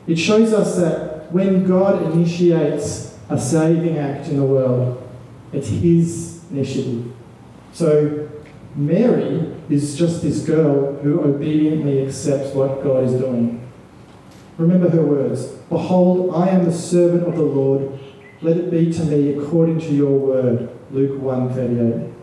It 0.05 0.17
shows 0.17 0.53
us 0.53 0.77
that 0.77 1.31
when 1.31 1.67
God 1.67 2.11
initiates 2.13 3.17
a 3.29 3.39
saving 3.39 3.97
act 3.97 4.29
in 4.29 4.37
the 4.37 4.45
world, 4.45 5.09
it's 5.51 5.67
His 5.67 6.43
initiative. 6.49 7.13
So 7.73 8.29
Mary 8.75 9.53
is 9.69 9.97
just 9.97 10.21
this 10.21 10.45
girl 10.45 10.93
who 10.97 11.21
obediently 11.21 12.05
accepts 12.05 12.53
what 12.53 12.83
God 12.83 13.03
is 13.03 13.13
doing. 13.13 13.66
Remember 14.57 14.89
her 14.89 15.03
words 15.03 15.47
Behold, 15.69 16.33
I 16.35 16.49
am 16.49 16.65
the 16.65 16.73
servant 16.73 17.27
of 17.27 17.35
the 17.35 17.43
Lord. 17.43 17.99
Let 18.41 18.57
it 18.57 18.71
be 18.71 18.91
to 18.93 19.03
me 19.03 19.37
according 19.37 19.79
to 19.81 19.93
your 19.93 20.17
word. 20.17 20.69
Luke 20.91 21.21
1:38. 21.21 22.13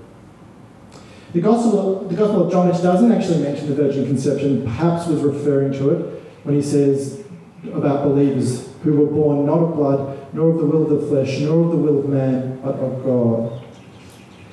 The 1.33 1.41
Gospel, 1.41 2.07
the 2.09 2.15
Gospel 2.15 2.45
of 2.45 2.53
John, 2.53 2.69
which 2.69 2.81
doesn't 2.81 3.11
actually 3.11 3.43
mention 3.43 3.69
the 3.69 3.75
virgin 3.75 4.07
conception, 4.07 4.63
perhaps 4.63 5.09
was 5.09 5.21
referring 5.23 5.73
to 5.73 5.91
it 5.91 6.23
when 6.45 6.55
he 6.55 6.63
says 6.63 7.25
about 7.73 8.05
believers 8.05 8.69
who 8.85 8.93
were 8.95 9.07
born 9.07 9.47
not 9.47 9.59
of 9.59 9.75
blood, 9.75 10.29
nor 10.33 10.51
of 10.51 10.59
the 10.59 10.65
will 10.65 10.85
of 10.85 10.91
the 10.91 11.09
flesh, 11.09 11.41
nor 11.41 11.65
of 11.65 11.71
the 11.71 11.77
will 11.77 11.99
of 11.99 12.09
man, 12.09 12.61
but 12.63 12.77
of 12.77 13.05
God. 13.05 13.65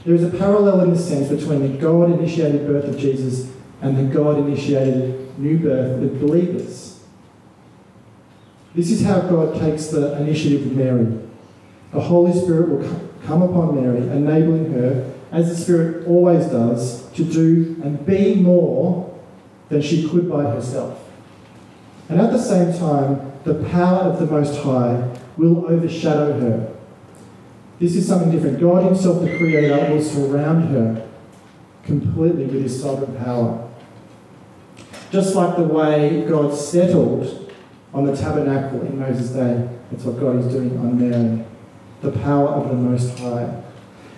There 0.06 0.16
is 0.16 0.24
a 0.24 0.30
parallel 0.36 0.82
in 0.82 0.92
this 0.92 1.08
sense 1.08 1.30
between 1.30 1.62
the 1.62 1.78
God 1.78 2.12
initiated 2.12 2.66
birth 2.66 2.86
of 2.86 2.98
Jesus 2.98 3.52
and 3.82 3.98
the 3.98 4.14
God 4.14 4.40
initiated 4.40 5.38
new 5.38 5.60
birth 5.60 6.02
of 6.02 6.20
believers. 6.20 6.91
This 8.74 8.90
is 8.92 9.04
how 9.04 9.22
God 9.22 9.60
takes 9.60 9.88
the 9.88 10.18
initiative 10.22 10.64
with 10.64 10.78
Mary. 10.78 11.20
The 11.92 12.00
Holy 12.00 12.32
Spirit 12.32 12.70
will 12.70 13.10
come 13.26 13.42
upon 13.42 13.76
Mary, 13.76 14.02
enabling 14.02 14.72
her, 14.74 15.14
as 15.32 15.50
the 15.50 15.56
Spirit 15.56 16.08
always 16.08 16.46
does, 16.46 17.10
to 17.12 17.24
do 17.24 17.80
and 17.84 18.06
be 18.06 18.36
more 18.36 19.20
than 19.70 19.82
she 19.82 20.08
could 20.08 20.30
by 20.30 20.44
herself. 20.44 21.04
And 22.08 22.20
at 22.22 22.32
the 22.32 22.40
same 22.40 22.78
time, 22.78 23.34
the 23.44 23.56
power 23.70 24.04
of 24.04 24.20
the 24.20 24.26
Most 24.26 24.62
High 24.62 25.18
will 25.38 25.66
overshadow 25.66 26.40
her. 26.40 26.74
This 27.80 27.96
is 27.96 28.08
something 28.08 28.32
different. 28.32 28.60
God 28.60 28.84
Himself, 28.86 29.22
the 29.22 29.38
Creator, 29.38 29.94
will 29.94 30.02
surround 30.02 30.70
her 30.70 31.10
completely 31.84 32.46
with 32.46 32.64
His 32.64 32.82
sovereign 32.82 33.18
power. 33.18 33.70
Just 35.12 35.36
like 35.36 35.58
the 35.58 35.64
way 35.64 36.26
God 36.28 36.56
settled 36.56 37.51
on 37.94 38.06
the 38.06 38.16
tabernacle 38.16 38.82
in 38.82 39.00
Moses' 39.00 39.30
day, 39.30 39.70
that's 39.92 40.04
what 40.04 40.20
God 40.20 40.38
is 40.38 40.48
doing 40.48 40.78
on 40.78 40.98
Mary. 40.98 41.46
The 42.02 42.12
power 42.20 42.50
of 42.50 42.70
the 42.70 42.76
Most 42.76 43.18
High. 43.20 43.62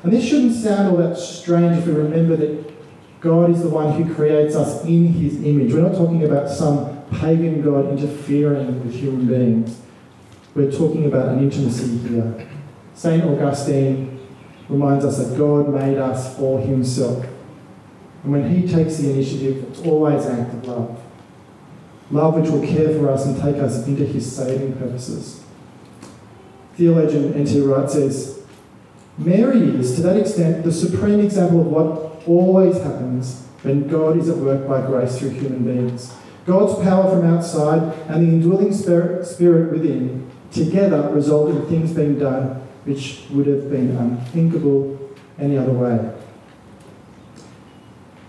And 0.03 0.12
this 0.12 0.25
shouldn't 0.25 0.53
sound 0.53 0.89
all 0.89 0.98
that 0.98 1.18
strange 1.18 1.80
if 1.80 1.88
we 1.88 1.94
remember 1.94 2.36
that 2.36 2.74
God 3.20 3.50
is 3.50 3.63
the 3.63 3.70
one 3.70 3.94
who 3.94 4.13
creates 4.13 4.56
us 4.56 4.84
in 4.84 5.08
His 5.08 5.44
image. 5.44 5.74
We're 5.74 5.82
not 5.82 5.96
talking 5.96 6.24
about 6.24 6.50
some 6.50 7.03
pagan 7.12 7.62
God 7.62 7.89
interfering 7.89 8.84
with 8.84 8.94
human 8.94 9.27
beings. 9.27 9.82
We're 10.53 10.72
talking 10.72 11.06
about 11.06 11.30
an 11.30 11.39
intimacy 11.39 11.98
here. 11.98 12.48
St. 12.94 13.24
Augustine 13.24 14.20
reminds 14.70 15.06
us 15.06 15.18
that 15.18 15.38
God 15.38 15.74
made 15.74 15.98
us 15.98 16.38
for 16.38 16.60
Himself. 16.60 17.25
And 18.24 18.32
when 18.32 18.50
He 18.53 18.68
takes 18.68 18.98
the 18.98 19.12
initiative, 19.12 19.65
it's 19.70 19.82
always 19.82 20.25
an 20.25 20.42
act 20.42 20.53
of 20.53 20.68
love. 20.68 21.01
Love 22.12 22.36
which 22.36 22.50
will 22.50 22.66
care 22.66 22.90
for 22.98 23.10
us 23.10 23.26
and 23.26 23.42
take 23.42 23.56
us 23.62 23.88
into 23.88 24.06
His 24.06 24.36
saving 24.36 24.74
purposes. 24.74 25.44
Theologian 26.76 27.34
N.T. 27.34 27.62
Wright 27.62 27.90
says, 27.90 28.42
Mary 29.18 29.60
is, 29.60 29.96
to 29.96 30.02
that 30.02 30.18
extent, 30.18 30.64
the 30.64 30.72
supreme 30.72 31.20
example 31.20 31.62
of 31.62 31.68
what 31.68 32.28
always 32.28 32.82
happens 32.82 33.46
when 33.62 33.88
God 33.88 34.18
is 34.18 34.28
at 34.28 34.38
work 34.38 34.68
by 34.68 34.86
grace 34.86 35.20
through 35.20 35.30
human 35.30 35.64
beings. 35.64 36.14
God's 36.46 36.82
power 36.84 37.10
from 37.10 37.26
outside 37.26 37.98
and 38.10 38.28
the 38.28 38.32
indwelling 38.32 38.74
spirit, 38.74 39.26
spirit 39.26 39.72
within 39.72 40.30
together 40.52 41.10
result 41.12 41.50
in 41.50 41.66
things 41.68 41.94
being 41.94 42.20
done 42.20 42.62
which 42.86 43.24
would 43.32 43.48
have 43.48 43.70
been 43.70 43.96
unthinkable 43.96 45.00
any 45.40 45.58
other 45.58 45.72
way. 45.72 46.12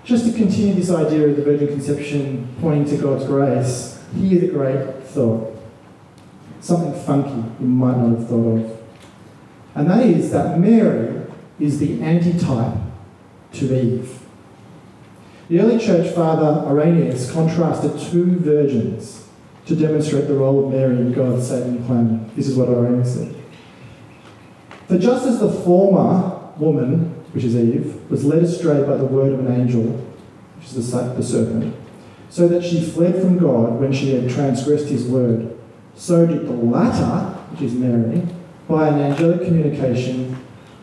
Just 0.05 0.27
to 0.27 0.33
continue 0.33 0.75
this 0.75 0.91
idea 0.91 1.29
of 1.29 1.37
the 1.37 1.43
virgin 1.43 1.69
conception 1.69 2.55
pointing 2.61 2.85
to 2.95 3.03
God's 3.03 3.25
grace, 3.25 4.05
here's 4.15 4.43
a 4.43 4.49
great 4.49 5.03
thought. 5.05 5.59
Something 6.61 6.93
funky 7.05 7.43
you 7.59 7.67
might 7.67 7.97
not 7.97 8.19
have 8.19 8.29
thought 8.29 8.59
of. 8.59 8.81
And 9.75 9.91
that 9.91 10.05
is 10.05 10.31
that 10.31 10.61
Mary 10.61 11.23
is 11.59 11.79
the 11.79 12.03
antitype 12.03 12.77
to 13.55 13.83
Eve. 13.83 14.21
The 15.49 15.61
early 15.61 15.79
church 15.79 16.15
father 16.15 16.67
Irenaeus 16.69 17.33
contrasted 17.33 17.99
two 17.99 18.39
virgins 18.39 19.27
to 19.67 19.75
demonstrate 19.75 20.29
the 20.29 20.35
role 20.35 20.67
of 20.67 20.73
Mary 20.73 20.97
in 20.97 21.13
God's 21.13 21.49
saving 21.49 21.85
plan. 21.87 22.31
This 22.37 22.49
is 22.49 22.57
what 22.57 22.69
Irenaeus 22.69 23.15
said. 23.15 23.35
For 24.87 24.99
just 24.99 25.27
as 25.27 25.41
the 25.41 25.51
former 25.51 26.53
woman, 26.59 27.11
which 27.33 27.45
is 27.45 27.57
Eve, 27.57 27.94
was 28.15 28.25
led 28.25 28.45
astray 28.45 28.81
by 28.85 28.97
the 28.97 29.05
word 29.05 29.33
of 29.33 29.41
an 29.41 29.61
angel, 29.61 29.83
which 29.83 30.67
is 30.67 30.75
the 30.75 31.21
serpent, 31.21 31.75
so 32.31 32.47
that 32.47 32.63
she 32.63 32.81
fled 32.81 33.21
from 33.21 33.39
God 33.39 33.81
when 33.81 33.93
she 33.93 34.15
had 34.15 34.31
transgressed 34.31 34.87
his 34.87 35.05
word, 35.05 35.59
so 35.97 36.25
did 36.25 36.47
the 36.47 36.53
latter, 36.53 37.37
which 37.51 37.63
is 37.63 37.75
Mary, 37.75 38.23
by 38.69 38.87
an 38.87 39.01
angelic 39.01 39.45
communication, 39.45 40.37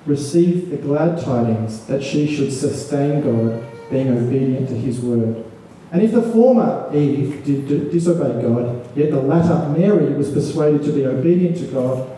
receive 0.06 0.72
the 0.72 0.76
glad 0.76 1.24
tidings 1.24 1.86
that 1.86 2.04
she 2.04 2.28
should 2.28 2.52
sustain 2.52 3.22
God 3.22 3.64
being 3.90 4.10
obedient 4.10 4.68
to 4.68 4.76
his 4.76 5.00
word. 5.00 5.46
And 5.94 6.02
if 6.02 6.12
the 6.12 6.22
former 6.34 6.94
Eve 6.94 7.46
did 7.46 7.92
disobey 7.94 8.42
God, 8.42 8.98
yet 8.98 9.12
the 9.12 9.22
latter 9.22 9.70
Mary 9.70 10.14
was 10.16 10.32
persuaded 10.32 10.84
to 10.84 10.92
be 10.92 11.06
obedient 11.06 11.56
to 11.60 11.68
God, 11.68 12.10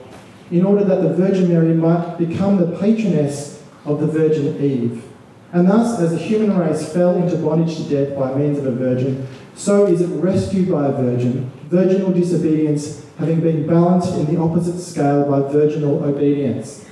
in 0.49 0.65
order 0.65 0.83
that 0.83 1.03
the 1.03 1.13
Virgin 1.13 1.49
Mary 1.49 1.75
might 1.75 2.17
become 2.17 2.57
the 2.57 2.75
patroness 2.79 3.52
of 3.85 3.99
the 3.99 4.07
Virgin 4.07 4.63
Eve. 4.63 5.03
And 5.51 5.69
thus, 5.69 5.99
as 5.99 6.11
the 6.11 6.17
human 6.17 6.57
race 6.57 6.91
fell 6.91 7.15
into 7.15 7.37
bondage 7.37 7.77
to 7.77 7.83
death 7.83 8.17
by 8.17 8.33
means 8.33 8.57
of 8.57 8.65
a 8.65 8.71
virgin, 8.71 9.27
so 9.55 9.85
is 9.85 10.01
it 10.01 10.07
rescued 10.07 10.71
by 10.71 10.87
a 10.87 10.91
virgin, 10.91 11.51
virginal 11.65 12.11
disobedience 12.11 13.05
having 13.19 13.39
been 13.39 13.67
balanced 13.67 14.15
in 14.15 14.33
the 14.33 14.41
opposite 14.41 14.79
scale 14.79 15.29
by 15.29 15.39
virginal 15.51 16.03
obedience. 16.03 16.85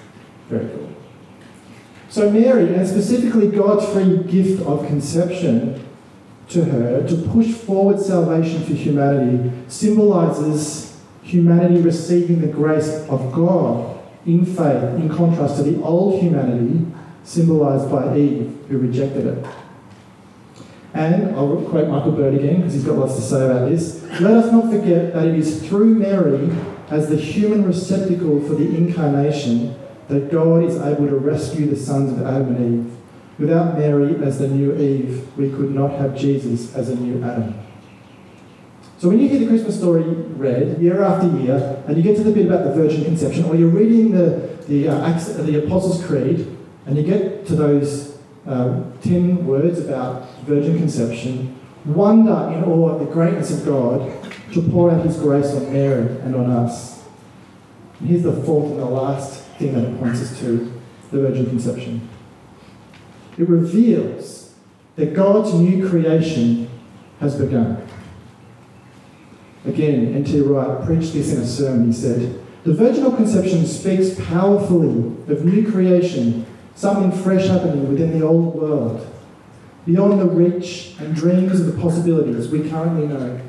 Very 0.48 0.70
cool. 0.70 0.90
So, 2.10 2.30
Mary, 2.30 2.76
and 2.76 2.88
specifically 2.88 3.48
God's 3.48 3.92
free 3.92 4.18
gift 4.24 4.62
of 4.64 4.86
conception 4.86 5.88
to 6.50 6.66
her 6.66 7.08
to 7.08 7.16
push 7.30 7.52
forward 7.52 8.00
salvation 8.00 8.64
for 8.64 8.74
humanity, 8.74 9.52
symbolizes 9.68 11.00
humanity 11.24 11.82
receiving 11.82 12.42
the 12.42 12.48
grace 12.48 13.08
of 13.08 13.32
God 13.32 13.91
in 14.26 14.46
faith, 14.46 14.84
in 14.96 15.10
contrast 15.10 15.58
to 15.58 15.64
the 15.64 15.82
old 15.82 16.22
humanity 16.22 16.86
symbolized 17.24 17.92
by 17.92 18.18
Eve, 18.18 18.58
who 18.70 18.78
rejected 18.78 19.26
it. 19.26 19.46
And 20.94 21.36
I'll 21.36 21.62
quote 21.70 21.88
Michael 21.88 22.12
Bird 22.12 22.34
again 22.34 22.58
because 22.58 22.74
he's 22.74 22.84
got 22.84 22.98
lots 22.98 23.16
to 23.16 23.22
say 23.22 23.46
about 23.46 23.70
this. 23.70 24.04
Let 24.20 24.34
us 24.34 24.52
not 24.52 24.70
forget 24.72 25.14
that 25.14 25.28
it 25.28 25.36
is 25.36 25.66
through 25.68 25.96
Mary, 25.96 26.50
as 26.90 27.08
the 27.08 27.16
human 27.16 27.66
receptacle 27.66 28.42
for 28.42 28.56
the 28.56 28.76
incarnation, 28.76 29.76
that 30.10 30.30
God 30.30 30.64
is 30.64 30.76
able 30.76 31.08
to 31.08 31.16
rescue 31.16 31.68
the 31.68 31.78
sons 31.78 32.12
of 32.12 32.26
Adam 32.26 32.56
and 32.56 32.86
Eve. 32.86 32.98
Without 33.40 33.78
Mary 33.78 34.22
as 34.24 34.40
the 34.40 34.48
new 34.48 34.76
Eve, 34.76 35.26
we 35.38 35.50
could 35.50 35.74
not 35.74 35.92
have 35.92 36.18
Jesus 36.18 36.76
as 36.76 36.90
a 36.90 36.96
new 36.96 37.24
Adam. 37.24 37.56
So 39.02 39.10
when 39.10 39.18
you 39.18 39.28
hear 39.28 39.40
the 39.40 39.48
Christmas 39.48 39.80
story 39.80 40.04
read 40.04 40.80
year 40.80 41.02
after 41.02 41.26
year, 41.40 41.84
and 41.88 41.98
you 41.98 42.04
get 42.04 42.18
to 42.18 42.24
the 42.24 42.32
bit 42.32 42.46
about 42.46 42.66
the 42.66 42.72
virgin 42.72 43.04
conception, 43.04 43.46
or 43.46 43.56
you're 43.56 43.68
reading 43.68 44.12
the, 44.12 44.60
the, 44.68 44.90
uh, 44.90 45.42
the 45.42 45.66
Apostles' 45.66 46.06
Creed, 46.06 46.56
and 46.86 46.96
you 46.96 47.02
get 47.02 47.48
to 47.48 47.56
those 47.56 48.20
uh, 48.46 48.84
10 49.02 49.48
words 49.48 49.80
about 49.80 50.30
virgin 50.42 50.78
conception, 50.78 51.60
wonder 51.84 52.54
in 52.56 52.64
awe 52.64 52.94
at 52.94 53.00
the 53.00 53.12
greatness 53.12 53.50
of 53.50 53.66
God 53.66 54.24
to 54.54 54.62
pour 54.70 54.92
out 54.92 55.04
his 55.04 55.18
grace 55.18 55.52
on 55.56 55.74
Mary 55.74 56.06
and 56.20 56.36
on 56.36 56.52
us. 56.52 57.04
And 58.00 58.08
here's 58.08 58.22
the 58.22 58.40
fourth 58.44 58.70
and 58.70 58.80
the 58.82 58.86
last 58.86 59.46
thing 59.58 59.74
that 59.74 59.84
it 59.84 60.00
points 60.00 60.22
us 60.22 60.40
to 60.42 60.80
the 61.10 61.22
virgin 61.22 61.48
conception. 61.48 62.08
It 63.40 63.50
reveals 63.50 64.54
that 64.96 65.16
God's 65.16 65.56
new 65.56 65.90
creation 65.90 66.70
has 67.20 67.36
begun. 67.36 67.81
Again, 69.66 70.16
N.T. 70.16 70.42
Wright 70.42 70.84
preached 70.86 71.14
this 71.14 71.34
in 71.34 71.42
a 71.42 71.46
sermon. 71.46 71.88
He 71.88 71.94
said, 71.94 72.40
The 72.64 72.74
virginal 72.74 73.12
conception 73.12 73.66
speaks 73.68 74.20
powerfully 74.28 75.16
of 75.32 75.46
new 75.46 75.72
creation, 75.72 76.46
something 76.76 77.12
fresh 77.12 77.48
happening 77.48 77.88
within 77.90 78.18
the 78.18 78.26
old 78.26 78.56
world, 78.56 79.08
beyond 79.86 80.20
the 80.20 80.26
reach 80.26 80.96
and 81.00 81.16
dreams 81.16 81.60
of 81.60 81.68
the 81.68 81.80
possibilities 81.80 82.50
we 82.50 82.70
currently 82.70 83.08
know. 83.08 83.40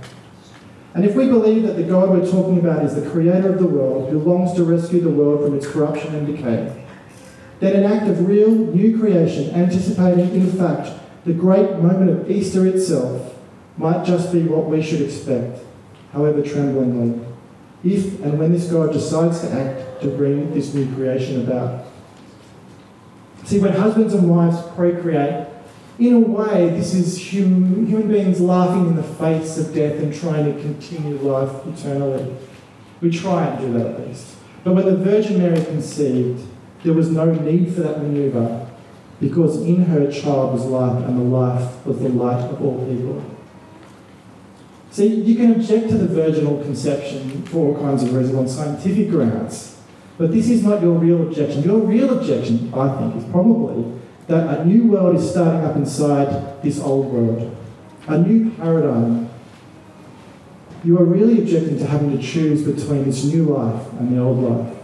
And 0.94 1.06
if 1.06 1.14
we 1.14 1.28
believe 1.28 1.62
that 1.62 1.76
the 1.76 1.84
God 1.84 2.10
we're 2.10 2.30
talking 2.30 2.58
about 2.58 2.84
is 2.84 2.94
the 2.94 3.08
creator 3.10 3.50
of 3.50 3.58
the 3.58 3.66
world 3.66 4.10
who 4.10 4.18
longs 4.18 4.52
to 4.54 4.64
rescue 4.64 5.00
the 5.00 5.08
world 5.08 5.42
from 5.42 5.56
its 5.56 5.66
corruption 5.66 6.14
and 6.14 6.26
decay, 6.26 6.84
then 7.60 7.76
an 7.76 7.90
act 7.90 8.08
of 8.08 8.28
real 8.28 8.50
new 8.50 8.98
creation, 8.98 9.54
anticipating, 9.54 10.34
in 10.34 10.50
fact, 10.52 10.90
the 11.24 11.32
great 11.32 11.78
moment 11.78 12.10
of 12.10 12.30
Easter 12.30 12.66
itself, 12.66 13.34
might 13.78 14.04
just 14.04 14.32
be 14.32 14.42
what 14.42 14.66
we 14.66 14.82
should 14.82 15.00
expect, 15.00 15.60
however 16.12 16.42
tremblingly, 16.42 17.20
if 17.84 18.20
and 18.22 18.38
when 18.38 18.52
this 18.52 18.70
God 18.70 18.92
decides 18.92 19.40
to 19.40 19.50
act 19.50 20.02
to 20.02 20.08
bring 20.08 20.52
this 20.54 20.74
new 20.74 20.92
creation 20.94 21.42
about. 21.42 21.84
See, 23.44 23.58
when 23.58 23.72
husbands 23.72 24.14
and 24.14 24.30
wives 24.30 24.62
procreate, 24.74 25.48
in 25.98 26.14
a 26.14 26.20
way, 26.20 26.70
this 26.70 26.94
is 26.94 27.18
hum, 27.30 27.86
human 27.86 28.08
beings 28.08 28.40
laughing 28.40 28.86
in 28.86 28.96
the 28.96 29.02
face 29.02 29.58
of 29.58 29.74
death 29.74 30.00
and 30.00 30.14
trying 30.14 30.52
to 30.52 30.60
continue 30.60 31.16
life 31.18 31.66
eternally. 31.66 32.34
We 33.00 33.10
try 33.10 33.46
and 33.46 33.60
do 33.60 33.78
that 33.78 33.94
at 33.94 34.08
least. 34.08 34.36
But 34.64 34.74
when 34.74 34.86
the 34.86 34.96
Virgin 34.96 35.38
Mary 35.38 35.64
conceived, 35.64 36.46
there 36.82 36.94
was 36.94 37.10
no 37.10 37.32
need 37.32 37.74
for 37.74 37.82
that 37.82 38.00
maneuver 38.00 38.68
because 39.20 39.62
in 39.62 39.84
her 39.84 40.10
child 40.10 40.52
was 40.52 40.64
life, 40.64 41.04
and 41.04 41.16
the 41.16 41.24
life 41.24 41.86
was 41.86 41.98
the 42.00 42.08
light 42.08 42.42
of 42.50 42.60
all 42.60 42.84
people. 42.86 43.22
See, 44.92 45.06
you 45.06 45.36
can 45.36 45.52
object 45.52 45.88
to 45.88 45.96
the 45.96 46.06
virginal 46.06 46.62
conception 46.62 47.44
for 47.46 47.74
all 47.74 47.82
kinds 47.82 48.02
of 48.02 48.12
reasons 48.12 48.36
on 48.36 48.46
scientific 48.46 49.08
grounds, 49.08 49.80
but 50.18 50.30
this 50.30 50.50
is 50.50 50.62
not 50.62 50.82
your 50.82 50.98
real 50.98 51.22
objection. 51.22 51.62
Your 51.62 51.78
real 51.78 52.18
objection, 52.18 52.72
I 52.74 52.98
think, 52.98 53.16
is 53.16 53.24
probably 53.30 53.90
that 54.26 54.60
a 54.60 54.64
new 54.66 54.88
world 54.88 55.16
is 55.16 55.30
starting 55.30 55.64
up 55.64 55.76
inside 55.76 56.62
this 56.62 56.78
old 56.78 57.06
world. 57.06 57.56
A 58.06 58.18
new 58.18 58.50
paradigm. 58.50 59.30
you 60.84 60.98
are 60.98 61.04
really 61.04 61.40
objecting 61.40 61.78
to 61.78 61.86
having 61.86 62.14
to 62.14 62.22
choose 62.22 62.62
between 62.62 63.04
this 63.04 63.24
new 63.24 63.44
life 63.44 63.90
and 63.94 64.14
the 64.14 64.20
old 64.20 64.38
life. 64.40 64.76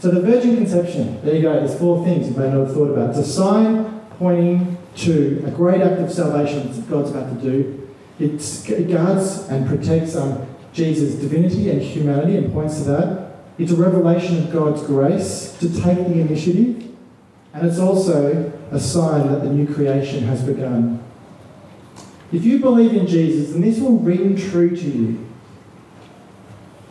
So 0.00 0.10
the 0.10 0.22
virgin 0.22 0.56
conception, 0.56 1.24
there 1.24 1.36
you 1.36 1.42
go, 1.42 1.52
there's 1.52 1.78
four 1.78 2.04
things 2.04 2.28
you 2.28 2.34
may 2.34 2.50
not 2.50 2.66
have 2.66 2.74
thought 2.74 2.90
about. 2.90 3.10
It's 3.10 3.18
a 3.18 3.24
sign 3.24 4.00
pointing 4.18 4.78
to 4.96 5.44
a 5.46 5.50
great 5.52 5.80
act 5.80 6.00
of 6.00 6.10
salvation 6.10 6.72
that 6.74 6.90
God's 6.90 7.10
about 7.10 7.40
to 7.40 7.50
do. 7.50 7.79
It 8.20 8.88
guards 8.88 9.48
and 9.48 9.66
protects 9.66 10.16
um, 10.16 10.46
Jesus' 10.72 11.14
divinity 11.14 11.70
and 11.70 11.80
humanity 11.80 12.36
and 12.36 12.52
points 12.52 12.78
to 12.78 12.84
that. 12.84 13.30
It's 13.58 13.72
a 13.72 13.76
revelation 13.76 14.38
of 14.38 14.52
God's 14.52 14.82
grace 14.82 15.56
to 15.60 15.68
take 15.68 15.98
the 15.98 16.20
initiative. 16.20 16.90
And 17.52 17.66
it's 17.66 17.78
also 17.78 18.52
a 18.70 18.78
sign 18.78 19.28
that 19.28 19.42
the 19.42 19.50
new 19.50 19.72
creation 19.72 20.24
has 20.24 20.42
begun. 20.42 21.02
If 22.32 22.44
you 22.44 22.60
believe 22.60 22.94
in 22.94 23.06
Jesus, 23.06 23.52
then 23.52 23.60
this 23.60 23.80
will 23.80 23.98
ring 23.98 24.36
true 24.36 24.74
to 24.76 24.82
you, 24.82 25.26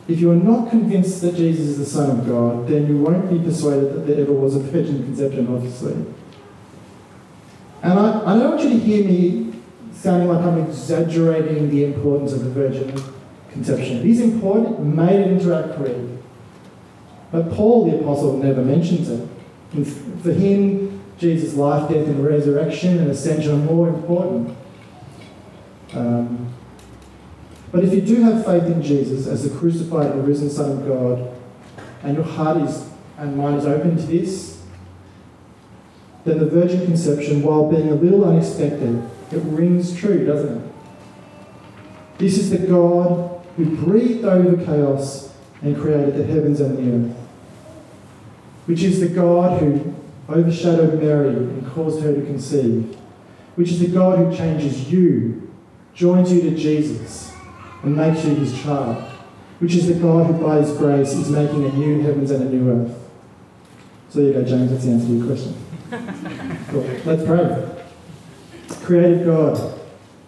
if 0.09 0.19
you 0.19 0.31
are 0.31 0.35
not 0.35 0.71
convinced 0.71 1.21
that 1.21 1.35
Jesus 1.35 1.67
is 1.67 1.77
the 1.77 1.85
Son 1.85 2.19
of 2.19 2.27
God, 2.27 2.67
then 2.67 2.87
you 2.87 2.97
won't 2.97 3.29
be 3.29 3.37
persuaded 3.37 3.93
that 3.93 4.07
there 4.07 4.21
ever 4.21 4.33
was 4.33 4.55
a 4.55 4.59
virgin 4.59 5.03
conception, 5.03 5.47
obviously. 5.53 5.93
And 7.83 7.93
I, 7.93 8.21
I 8.25 8.39
don't 8.39 8.49
want 8.49 8.61
you 8.63 8.69
to 8.69 8.79
hear 8.79 9.05
me 9.05 9.48
sounding 9.99 10.29
like 10.29 10.39
I'm 10.45 10.57
exaggerating 10.65 11.69
the 11.69 11.83
importance 11.83 12.31
of 12.31 12.45
the 12.45 12.49
virgin 12.51 12.97
conception. 13.51 13.97
It 13.97 14.05
is 14.05 14.21
important, 14.21 14.79
made 14.79 15.19
it 15.19 15.27
into 15.27 15.53
our 15.53 15.75
creed. 15.75 16.17
But 17.31 17.51
Paul 17.51 17.91
the 17.91 17.99
Apostle 17.99 18.37
never 18.37 18.61
mentions 18.61 19.09
it. 19.09 19.27
For 20.23 20.31
him, 20.31 21.01
Jesus' 21.17 21.53
life, 21.55 21.89
death, 21.89 22.07
and 22.07 22.25
resurrection 22.25 22.97
and 22.97 23.11
ascension 23.11 23.51
are 23.51 23.57
more 23.57 23.89
important. 23.89 24.57
Um, 25.93 26.53
but 27.71 27.83
if 27.83 27.93
you 27.93 28.01
do 28.01 28.21
have 28.23 28.45
faith 28.45 28.63
in 28.63 28.81
Jesus 28.81 29.27
as 29.27 29.43
the 29.43 29.55
crucified 29.55 30.11
and 30.11 30.25
risen 30.25 30.49
Son 30.49 30.71
of 30.71 30.87
God, 30.87 31.35
and 32.03 32.15
your 32.15 32.25
heart 32.25 32.61
is 32.61 32.89
and 33.17 33.35
mind 33.35 33.57
is 33.57 33.65
open 33.65 33.97
to 33.97 34.03
this, 34.03 34.63
then 36.23 36.39
the 36.39 36.45
virgin 36.45 36.85
conception, 36.85 37.43
while 37.43 37.69
being 37.69 37.89
a 37.89 37.95
little 37.95 38.23
unexpected, 38.23 39.03
it 39.31 39.41
rings 39.45 39.95
true, 39.95 40.25
doesn't 40.25 40.57
it? 40.57 40.73
This 42.17 42.37
is 42.37 42.49
the 42.49 42.59
God 42.59 43.45
who 43.55 43.75
breathed 43.77 44.25
over 44.25 44.63
chaos 44.63 45.33
and 45.61 45.79
created 45.79 46.15
the 46.15 46.25
heavens 46.25 46.59
and 46.59 46.77
the 46.77 47.09
earth, 47.09 47.17
which 48.65 48.83
is 48.83 48.99
the 48.99 49.09
God 49.09 49.61
who 49.61 49.95
overshadowed 50.29 51.01
Mary 51.01 51.29
and 51.29 51.65
caused 51.71 52.01
her 52.03 52.13
to 52.13 52.21
conceive, 52.21 52.95
which 53.55 53.71
is 53.71 53.79
the 53.79 53.87
God 53.87 54.19
who 54.19 54.35
changes 54.35 54.91
you, 54.91 55.51
joins 55.93 56.31
you 56.31 56.41
to 56.41 56.55
Jesus 56.55 57.33
and 57.83 57.95
makes 57.95 58.23
you 58.25 58.35
his 58.35 58.61
child, 58.61 59.03
which 59.59 59.75
is 59.75 59.87
the 59.87 59.95
God 59.95 60.27
who 60.27 60.45
by 60.45 60.57
his 60.57 60.77
grace 60.77 61.13
is 61.13 61.29
making 61.29 61.65
a 61.65 61.71
new 61.73 62.01
heavens 62.01 62.31
and 62.31 62.43
a 62.43 62.49
new 62.49 62.69
earth. 62.69 62.97
So 64.09 64.19
there 64.19 64.27
you 64.27 64.33
go, 64.33 64.43
James, 64.43 64.71
that's 64.71 64.85
the 64.85 64.91
answer 64.91 65.07
to 65.07 65.13
your 65.13 65.25
question. 65.27 65.55
cool. 66.69 66.81
Let's 67.05 67.23
pray. 67.23 67.78
Created 68.83 69.25
God, 69.25 69.79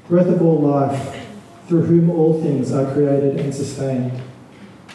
breath 0.07 0.27
of 0.27 0.41
all 0.41 0.59
life, 0.59 1.25
through 1.67 1.83
whom 1.83 2.09
all 2.09 2.41
things 2.41 2.71
are 2.71 2.91
created 2.93 3.39
and 3.39 3.53
sustained, 3.53 4.21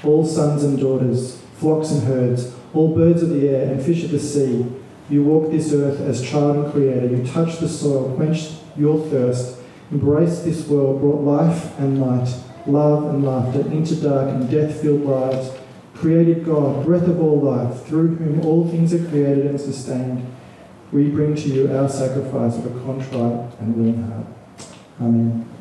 all 0.04 0.26
sons 0.26 0.62
and 0.62 0.78
daughters, 0.78 1.40
flocks 1.54 1.90
and 1.90 2.04
herds, 2.04 2.54
all 2.74 2.94
birds 2.94 3.22
of 3.22 3.30
the 3.30 3.48
air 3.48 3.70
and 3.70 3.82
fish 3.82 4.04
of 4.04 4.10
the 4.10 4.20
sea, 4.20 4.66
you 5.08 5.22
walk 5.22 5.50
this 5.50 5.72
earth 5.72 6.00
as 6.00 6.28
child 6.28 6.56
and 6.56 6.72
creator. 6.72 7.06
You 7.06 7.24
touch 7.24 7.58
the 7.58 7.68
soil, 7.68 8.14
quench 8.16 8.50
your 8.76 8.98
thirst, 9.08 9.58
embrace 9.90 10.40
this 10.40 10.66
world, 10.66 11.00
brought 11.00 11.22
life 11.22 11.78
and 11.78 12.00
light 12.00 12.28
love 12.66 13.14
and 13.14 13.24
laughter 13.24 13.60
into 13.70 13.94
dark 13.96 14.28
and 14.28 14.50
death 14.50 14.80
filled 14.80 15.04
lives, 15.04 15.50
created 15.94 16.44
God, 16.44 16.84
breath 16.84 17.06
of 17.06 17.20
all 17.20 17.40
life, 17.40 17.84
through 17.86 18.16
whom 18.16 18.44
all 18.44 18.68
things 18.68 18.92
are 18.92 19.08
created 19.08 19.46
and 19.46 19.60
sustained, 19.60 20.26
we 20.92 21.08
bring 21.08 21.34
to 21.34 21.48
you 21.48 21.76
our 21.76 21.88
sacrifice 21.88 22.56
of 22.58 22.66
a 22.66 22.80
contrite 22.80 23.58
and 23.60 23.76
willing 23.76 24.02
heart. 24.02 24.26
Amen. 25.00 25.55